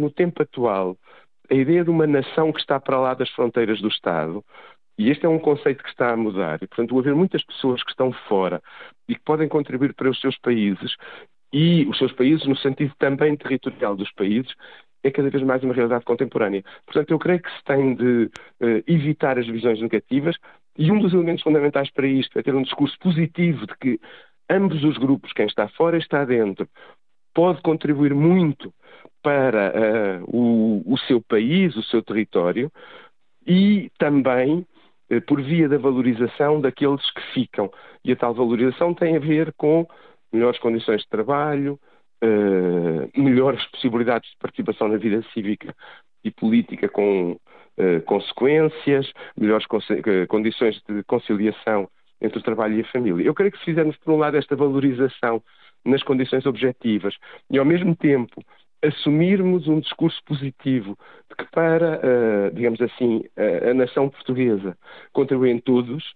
[0.00, 0.96] no tempo atual,
[1.50, 4.42] a ideia de uma nação que está para lá das fronteiras do Estado
[4.98, 6.58] e este é um conceito que está a mudar.
[6.62, 8.62] E, portanto, haver muitas pessoas que estão fora
[9.08, 10.96] e que podem contribuir para os seus países,
[11.52, 14.52] e os seus países, no sentido também territorial dos países,
[15.04, 16.62] é cada vez mais uma realidade contemporânea.
[16.86, 20.36] Portanto, eu creio que se tem de uh, evitar as visões negativas,
[20.78, 24.00] e um dos elementos fundamentais para isto é ter um discurso positivo de que
[24.48, 26.68] ambos os grupos, quem está fora e está dentro,
[27.34, 28.72] pode contribuir muito
[29.22, 32.70] para uh, o, o seu país, o seu território,
[33.46, 34.64] e também
[35.20, 37.70] por via da valorização daqueles que ficam.
[38.04, 39.86] E a tal valorização tem a ver com
[40.32, 41.78] melhores condições de trabalho,
[42.24, 45.74] uh, melhores possibilidades de participação na vida cívica
[46.24, 49.66] e política com uh, consequências, melhores
[50.28, 51.88] condições de conciliação
[52.20, 53.26] entre o trabalho e a família.
[53.26, 55.42] Eu creio que se fizermos, por um lado, esta valorização
[55.84, 57.14] nas condições objetivas
[57.50, 58.40] e, ao mesmo tempo,
[58.82, 60.98] assumirmos um discurso positivo
[61.30, 64.76] de que para, uh, digamos assim, uh, a nação portuguesa
[65.12, 66.14] contribuem todos,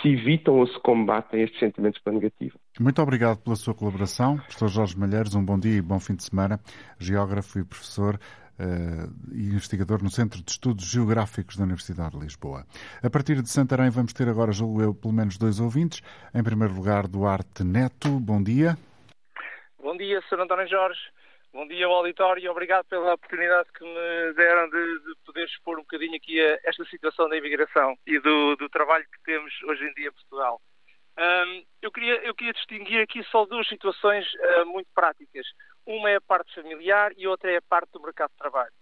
[0.00, 2.58] se evitam ou se combatem estes sentimentos para negativo.
[2.78, 4.36] Muito obrigado pela sua colaboração.
[4.36, 6.60] Professor Jorge Malheiros, um bom dia e bom fim de semana.
[6.98, 12.64] Geógrafo e professor uh, e investigador no Centro de Estudos Geográficos da Universidade de Lisboa.
[13.02, 16.00] A partir de Santarém vamos ter agora, julgo eu, pelo menos dois ouvintes.
[16.34, 18.08] Em primeiro lugar, Duarte Neto.
[18.20, 18.76] Bom dia.
[19.82, 20.40] Bom dia, Sr.
[20.40, 21.00] António Jorge.
[21.54, 25.78] Bom dia ao auditório e obrigado pela oportunidade que me deram de, de, poder expor
[25.78, 29.84] um bocadinho aqui a esta situação da imigração e do, do trabalho que temos hoje
[29.84, 30.62] em dia em Portugal.
[31.18, 35.46] Um, eu, queria, eu queria distinguir aqui só duas situações uh, muito práticas.
[35.84, 38.72] Uma é a parte familiar e outra é a parte do mercado de trabalho.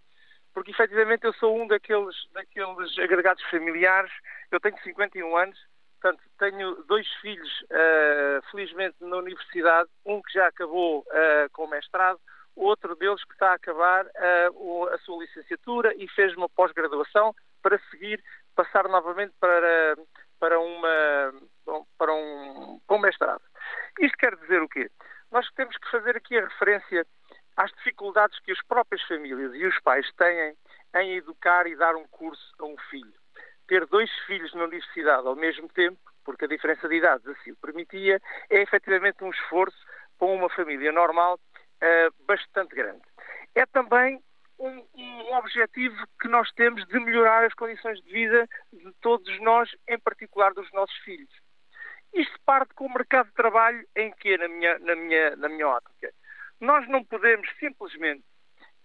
[0.54, 4.12] Porque efetivamente eu sou um daqueles, daqueles agregados familiares,
[4.48, 5.58] eu tenho 51 anos,
[6.00, 11.70] portanto tenho dois filhos, uh, felizmente, na universidade, um que já acabou uh, com o
[11.70, 12.20] mestrado,
[12.56, 17.78] outro deles que está a acabar uh, a sua licenciatura e fez uma pós-graduação para
[17.90, 18.22] seguir,
[18.54, 19.96] passar novamente para,
[20.38, 21.34] para, uma,
[21.98, 23.42] para, um, para um mestrado.
[24.00, 24.90] Isto quer dizer o quê?
[25.30, 27.06] Nós temos que fazer aqui a referência
[27.56, 30.56] às dificuldades que as próprias famílias e os pais têm
[30.96, 33.12] em educar e dar um curso a um filho.
[33.68, 37.56] Ter dois filhos na universidade ao mesmo tempo, porque a diferença de idades assim o
[37.56, 39.78] permitia, é efetivamente um esforço
[40.18, 41.38] para uma família normal
[41.82, 43.02] uh, bastante grande.
[43.54, 44.22] É também
[44.58, 49.70] um, um, objetivo que nós temos de melhorar as condições de vida de todos nós,
[49.88, 51.30] em particular dos nossos filhos.
[52.12, 55.68] Isto parte com o mercado de trabalho em que, na minha, na minha, na minha
[55.68, 56.12] ótica,
[56.60, 58.24] nós não podemos simplesmente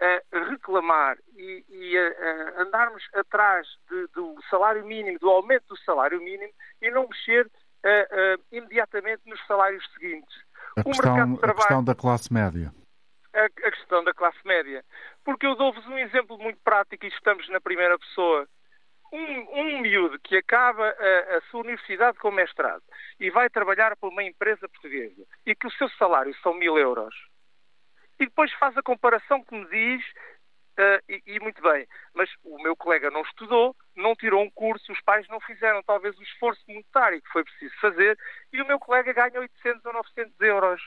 [0.01, 6.21] uh, reclamar e, e uh, andarmos atrás de, do salário mínimo, do aumento do salário
[6.21, 7.49] mínimo e não mexer
[8.51, 10.35] imediatamente nos salários seguintes.
[10.75, 12.73] A questão, trabalho, a questão da classe média.
[13.45, 14.83] A, questão da classe média.
[15.23, 18.47] Porque eu dou-vos um exemplo muito prático e estamos na primeira pessoa.
[19.13, 22.83] Um, um miúdo que acaba a, a, sua universidade com mestrado
[23.19, 27.15] e vai trabalhar para uma empresa portuguesa e que o seu salário são mil euros
[28.19, 30.05] e depois faz a comparação que me diz,
[30.79, 34.91] uh, e, e, muito bem, mas o meu colega não estudou, não tirou um curso,
[34.91, 38.17] os pais não fizeram talvez o esforço monetário que foi preciso fazer,
[38.53, 40.81] e o meu colega ganha 800 ou 900 euros.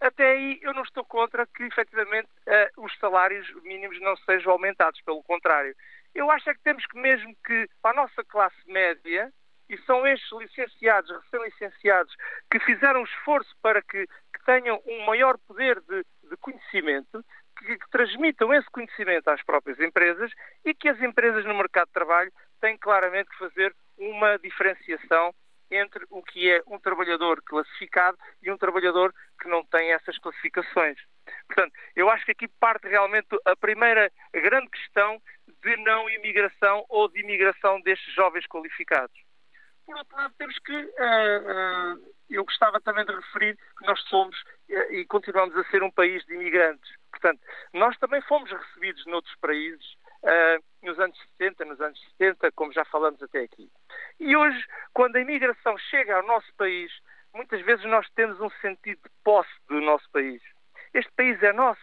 [0.00, 5.00] Até aí eu não estou contra que efetivamente uh, os salários mínimos não sejam aumentados,
[5.02, 5.76] pelo contrário.
[6.14, 9.30] Eu acho é que temos que mesmo que, para a nossa classe média,
[9.68, 12.14] e são estes licenciados, recém-licenciados,
[12.50, 17.24] que fizeram um esforço para que, que tenham um maior poder de, de conhecimento,
[17.56, 20.32] que, que, transmitam esse conhecimento às próprias empresas
[20.64, 25.32] e que as empresas no mercado de trabalho têm claramente que fazer uma diferenciação
[25.70, 30.98] entre o que é um trabalhador classificado e um trabalhador que não tem essas classificações.
[31.46, 35.20] Portanto, eu acho que aqui parte realmente a primeira grande questão
[35.62, 39.16] de não imigração ou de imigração destes jovens qualificados.
[39.86, 40.72] Por outro lado, temos que.
[40.72, 45.82] Uh, uh, eu gostava também de referir que nós somos uh, e continuamos a ser
[45.82, 46.92] um país de imigrantes.
[47.10, 47.40] Portanto,
[47.74, 49.96] nós também fomos recebidos noutros países
[50.82, 53.70] nos anos 60, nos anos 70, como já falamos até aqui.
[54.18, 56.92] E hoje, quando a imigração chega ao nosso país,
[57.34, 60.42] muitas vezes nós temos um sentido de posse do nosso país.
[60.92, 61.80] Este país é nosso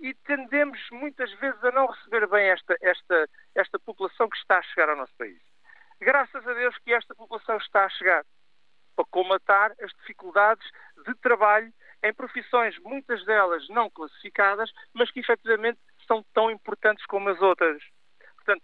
[0.00, 4.62] e tendemos muitas vezes a não receber bem esta, esta, esta população que está a
[4.62, 5.40] chegar ao nosso país.
[6.00, 8.24] Graças a Deus que esta população está a chegar
[8.94, 10.66] para comatar as dificuldades
[11.06, 11.72] de trabalho
[12.02, 17.80] em profissões, muitas delas não classificadas, mas que efetivamente são tão importantes como as outras.
[18.36, 18.62] Portanto,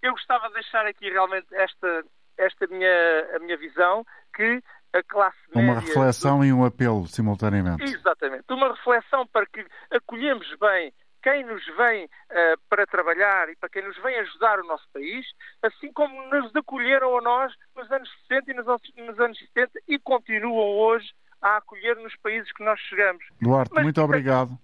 [0.00, 2.04] eu gostava de deixar aqui realmente esta,
[2.38, 5.72] esta minha, a minha visão, que a classe média...
[5.72, 6.44] Uma reflexão do...
[6.44, 7.82] e um apelo simultaneamente.
[7.82, 8.44] Exatamente.
[8.48, 10.92] Uma reflexão para que acolhemos bem
[11.22, 15.26] quem nos vem uh, para trabalhar e para quem nos vem ajudar o nosso país,
[15.62, 19.98] assim como nos acolheram a nós nos anos 60 e nos, nos anos 70 e
[19.98, 23.24] continuam hoje a acolher nos países que nós chegamos.
[23.40, 24.58] Duarte, Mas, muito obrigado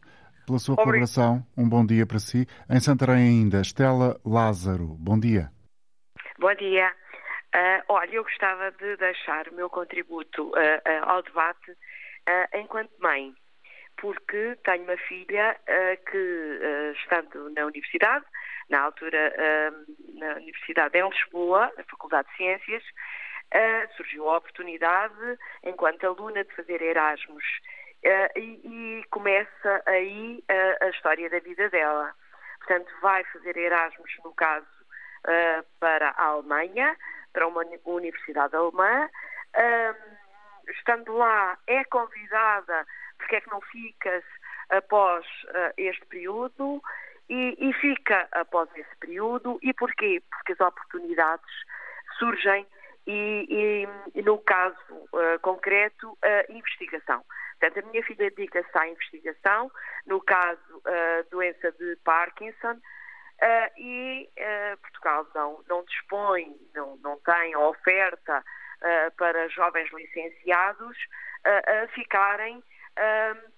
[0.50, 0.84] pela sua obrigado.
[0.84, 1.46] colaboração.
[1.56, 2.44] Um bom dia para si.
[2.68, 5.48] Em Santarém ainda, Estela Lázaro, bom dia.
[6.38, 6.92] Bom dia.
[7.54, 11.76] Uh, olha, eu gostava de deixar o meu contributo uh, uh, ao debate
[12.54, 13.34] enquanto mãe
[13.96, 15.58] porque tenho uma filha
[16.10, 16.60] que,
[17.02, 18.24] estando na universidade,
[18.70, 19.34] na altura
[20.14, 22.82] na Universidade em Lisboa, na Faculdade de Ciências,
[23.96, 27.44] surgiu a oportunidade, enquanto aluna, de fazer Erasmus.
[28.02, 30.42] E, e, começa aí
[30.80, 32.14] a história da vida dela.
[32.58, 34.66] Portanto, vai fazer Erasmus, no caso,
[35.78, 36.96] para a Alemanha,
[37.32, 39.08] para uma universidade alemã.
[40.68, 42.86] estando lá, é convidada
[43.20, 44.24] porque é que não ficas
[44.70, 46.82] após uh, este período
[47.28, 50.22] e, e, fica após esse período e porquê?
[50.30, 51.48] Porque as oportunidades
[52.18, 52.66] surgem
[53.06, 57.24] e, e, no caso uh, concreto, a investigação.
[57.60, 59.70] Portanto, a minha filha dedica-se à investigação,
[60.06, 62.80] no caso, uh, doença de Parkinson,
[63.78, 64.28] e
[64.82, 68.44] Portugal não, não dispõe, não, não tem a oferta
[69.16, 70.96] para jovens licenciados
[71.44, 72.62] a ficarem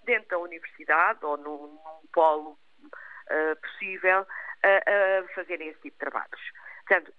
[0.04, 2.56] dentro da universidade ou num, num polo
[3.60, 4.24] possível
[4.62, 6.52] a fazerem esse tipo de trabalhos.
[6.86, 7.12] Portanto,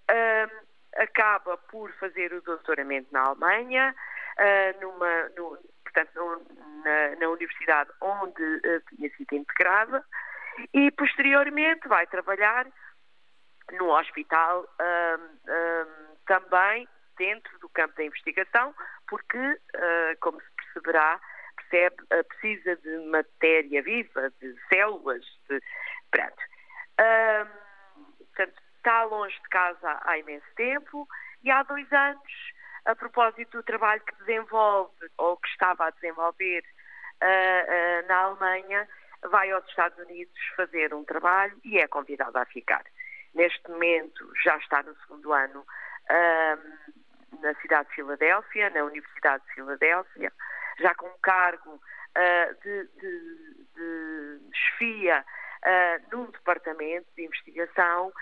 [0.95, 3.93] acaba por fazer o doutoramento na Alemanha,
[4.79, 5.29] numa,
[5.93, 6.45] portanto,
[6.83, 10.03] na, na, universidade onde uh, tinha sido integrada,
[10.73, 12.67] e posteriormente vai trabalhar
[13.71, 14.67] no hospital
[16.27, 16.87] também
[17.17, 18.73] dentro do campo da investigação,
[19.07, 21.19] porque, uh, como se perceberá,
[21.55, 25.59] percebe, uh, precisa de matéria viva, de células, de...
[26.11, 26.37] Pronto.
[28.35, 31.07] Portanto, está longe de casa há imenso tempo
[31.43, 32.53] e há dois anos,
[32.85, 36.63] a propósito do trabalho que desenvolve ou que estava a desenvolver
[37.21, 38.87] uh, uh, na Alemanha,
[39.29, 42.83] vai aos Estados Unidos fazer um trabalho e é convidada a ficar.
[43.33, 45.65] Neste momento já está no segundo ano
[47.41, 50.31] na cidade de Filadélfia, na Universidade de Filadélfia,
[50.79, 58.13] já com um cargo uh, de, de, de chefia uh, num departamento de investigação, uh,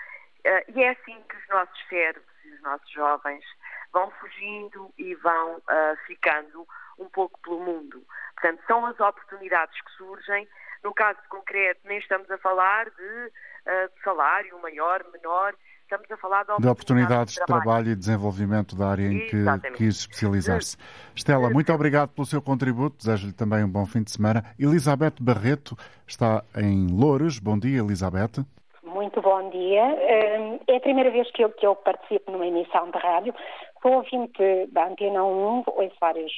[0.74, 3.44] e é assim que os nossos cérebros e os nossos jovens
[3.92, 6.66] vão fugindo e vão uh, ficando
[6.98, 8.02] um pouco pelo mundo.
[8.34, 10.48] Portanto, são as oportunidades que surgem,
[10.82, 16.16] No caso concreto, nem estamos a falar de, uh, de salário maior, menor, estamos a
[16.16, 17.62] falar de, de oportunidades de trabalho.
[17.62, 17.90] trabalho.
[17.90, 19.44] e desenvolvimento da área em que
[19.76, 20.76] quis especializar-se.
[21.14, 24.44] Estela, muito obrigado pelo seu contributo, desejo-lhe também um bom fim de semana.
[24.58, 25.76] Elizabeth Barreto
[26.06, 27.38] está em Loures.
[27.38, 28.44] Bom dia, Elizabeth.
[28.92, 29.84] Muito bom dia.
[29.84, 33.34] Hum, é a primeira vez que eu, que eu participo numa emissão de rádio.
[33.80, 36.32] Sou ouvinte da Antena 1, ouço vários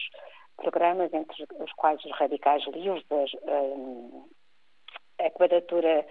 [0.56, 3.04] programas, entre os quais os Radicais Livres,
[3.42, 4.24] um,
[5.26, 6.06] a quadratura.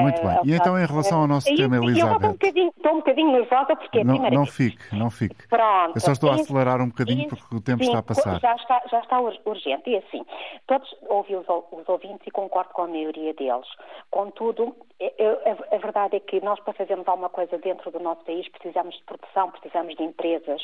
[0.00, 0.40] Muito bem.
[0.44, 2.06] E então, em relação ao nosso tema, Elizabeth.
[2.06, 5.48] Eu estou um bocadinho, estou um bocadinho nervosa porque é não, não fique, não fique.
[5.48, 5.92] Pronto.
[5.94, 8.40] Eu só estou a acelerar um bocadinho porque o tempo está a passar.
[8.40, 9.90] Já está, já está urgente.
[9.90, 10.24] E assim,
[10.66, 13.66] todos ouvi os, os ouvintes e concordo com a maioria deles.
[14.10, 18.48] Contudo, a, a, verdade é que nós, para fazermos alguma coisa dentro do nosso país,
[18.48, 20.62] precisamos de produção, precisamos de empresas,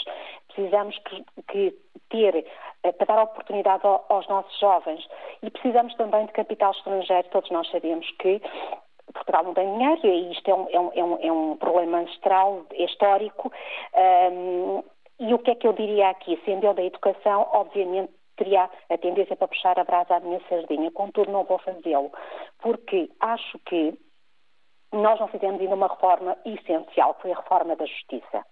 [0.48, 1.78] precisamos que, que
[2.08, 2.46] ter,
[2.82, 5.06] eh, para dar oportunidade aos nossos jovens
[5.42, 7.28] e precisamos também de capital estrangeiro.
[7.30, 8.40] Todos nós sabemos que
[9.12, 12.64] Portugal não tem dinheiro e isto é um, é um, é um, é problema ancestral,
[12.72, 13.52] é histórico.
[14.32, 14.82] Um,
[15.20, 16.40] e o que é que eu diria aqui?
[16.44, 20.90] Sendo eu da educação, obviamente teria a tendência para puxar a brasa à minha sardinha,
[20.90, 22.10] contudo não vou fazê-lo,
[22.60, 23.96] porque acho que
[24.92, 28.44] nós não fizemos ainda uma reforma essencial, que foi a reforma da justiça.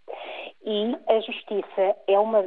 [0.63, 2.45] E a justiça é uma,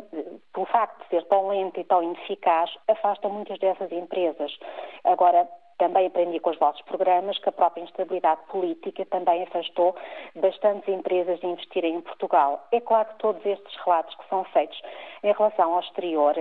[0.54, 4.56] pelo facto de ser tão lenta e tão ineficaz, afasta muitas dessas empresas.
[5.04, 9.96] Agora, também aprendi com os vossos programas que a própria instabilidade política também afastou
[10.36, 12.66] bastantes empresas de investirem em Portugal.
[12.72, 14.80] É claro que todos estes relatos que são feitos
[15.24, 16.36] em relação ao exterior,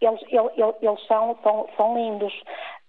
[0.00, 2.34] eles, eles, eles são, são, são lindos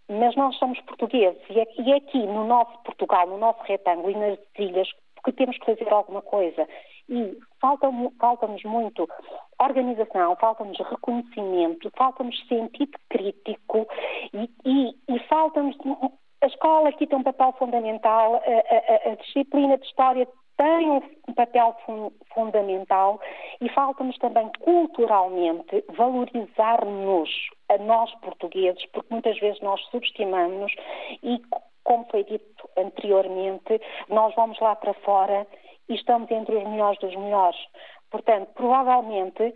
[0.09, 1.59] mas nós somos portugueses e
[1.91, 4.87] é, aqui no nosso Portugal, no nosso retângulo e nas ilhas
[5.23, 6.67] que temos que fazer alguma coisa.
[7.09, 9.07] E falta-nos falta muito
[9.59, 13.87] organização, falta-nos reconhecimento, falta-nos sentido crítico
[14.33, 15.75] e, e, e falta-nos.
[16.41, 20.27] A escola aqui tem um papel fundamental, a, a, a disciplina de história
[20.57, 20.89] tem
[21.27, 23.19] um papel fun fundamental
[23.61, 27.29] e falta-nos também culturalmente valorizar-nos
[27.69, 30.73] a nós portugueses, porque muitas vezes nós subestimamos
[31.23, 31.39] e,
[31.83, 33.79] como foi dito anteriormente,
[34.09, 35.47] nós vamos lá para fora
[35.89, 37.57] e estamos entre os melhores dos melhores.
[38.09, 39.53] Portanto, provavelmente,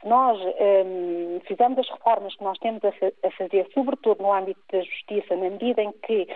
[0.00, 4.60] se nós hum, fizermos as reformas que nós temos a, a fazer, sobretudo no âmbito
[4.72, 6.26] da justiça, na medida em que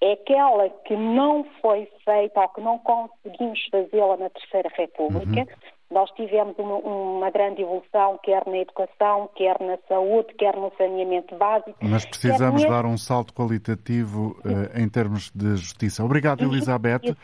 [0.00, 5.40] é aquela que não foi feita ou que não conseguimos fazê-la na Terceira República.
[5.40, 5.46] Uhum.
[5.94, 11.36] Nós tivemos uma, uma, grande evolução, quer na educação, quer na saúde, quer no saneamento
[11.36, 11.76] básico.
[11.80, 16.04] Mas precisamos dar um salto qualitativo uh, em termos de justiça.
[16.04, 17.14] Obrigado, Elizabeth.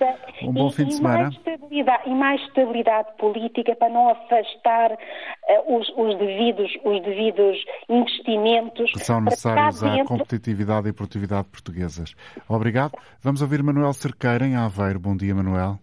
[0.44, 1.24] um bom e, fim de semana.
[1.24, 7.64] Mais estabilidade, e mais estabilidade política para não afastar uh, os, os, devidos, os devidos
[7.88, 8.92] investimentos.
[8.92, 12.14] Que são necessários à competitividade e produtividade portuguesas.
[12.48, 12.92] Obrigado.
[13.20, 15.00] Vamos ouvir Manuel Cerqueira, em Aveiro.
[15.00, 15.80] Bom dia, Manuel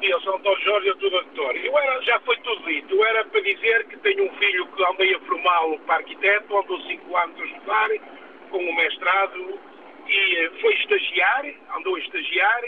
[0.00, 1.56] dia, eu sou António Jorge, eu sou doutor.
[1.56, 4.84] Eu era, já foi tudo dito, eu era para dizer que tenho um filho que
[4.84, 7.88] andei a formá-lo para arquiteto, andou 5 anos a estudar,
[8.50, 9.60] com um mestrado,
[10.08, 11.44] e eh, foi estagiar,
[11.76, 12.64] andou a estagiar,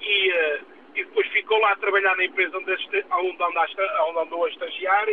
[0.00, 0.60] e, eh,
[0.94, 5.08] e depois ficou lá a trabalhar na empresa onde, onde, onde, andou a estagiar,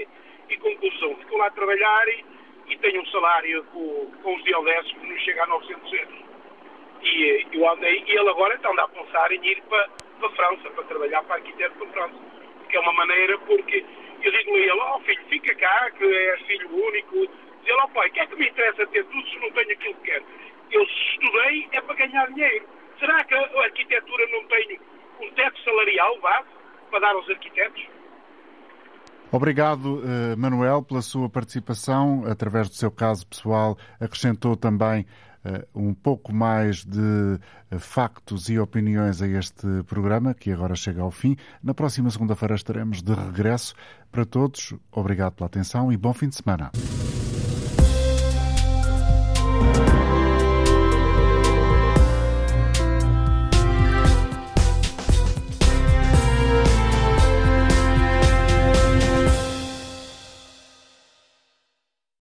[0.50, 2.26] e conclusão, ficou lá a trabalhar e,
[2.70, 6.28] e tem um salário com, com os DLS que não chega a 900 euros.
[7.02, 10.32] E eh, eu andei, e ele agora está a pensar em ir para para a
[10.32, 12.24] França, para trabalhar para arquiteto para a França.
[12.70, 13.86] Que é uma maneira, porque
[14.24, 17.16] eu digo-lhe ele, ó oh, filho, fica cá, que és filho único.
[17.16, 19.52] Diz ele, ó oh, pai, o que é que me interessa ter tudo se não
[19.52, 20.26] tenho aquilo que quero?
[20.72, 22.66] Eu estudei é para ganhar dinheiro.
[23.00, 24.80] Será que a arquitetura não tem
[25.22, 26.48] um teto salarial base
[26.90, 27.88] para dar aos arquitetos?
[29.32, 32.24] Obrigado, eh, Manuel, pela sua participação.
[32.26, 35.06] Através do seu caso pessoal, acrescentou também
[35.74, 37.40] um pouco mais de
[37.72, 41.36] eh, factos e opiniões a este programa, que agora chega ao fim.
[41.64, 43.74] Na próxima segunda-feira estaremos de regresso.
[44.12, 46.72] Para todos, obrigado pela atenção e bom fim de semana.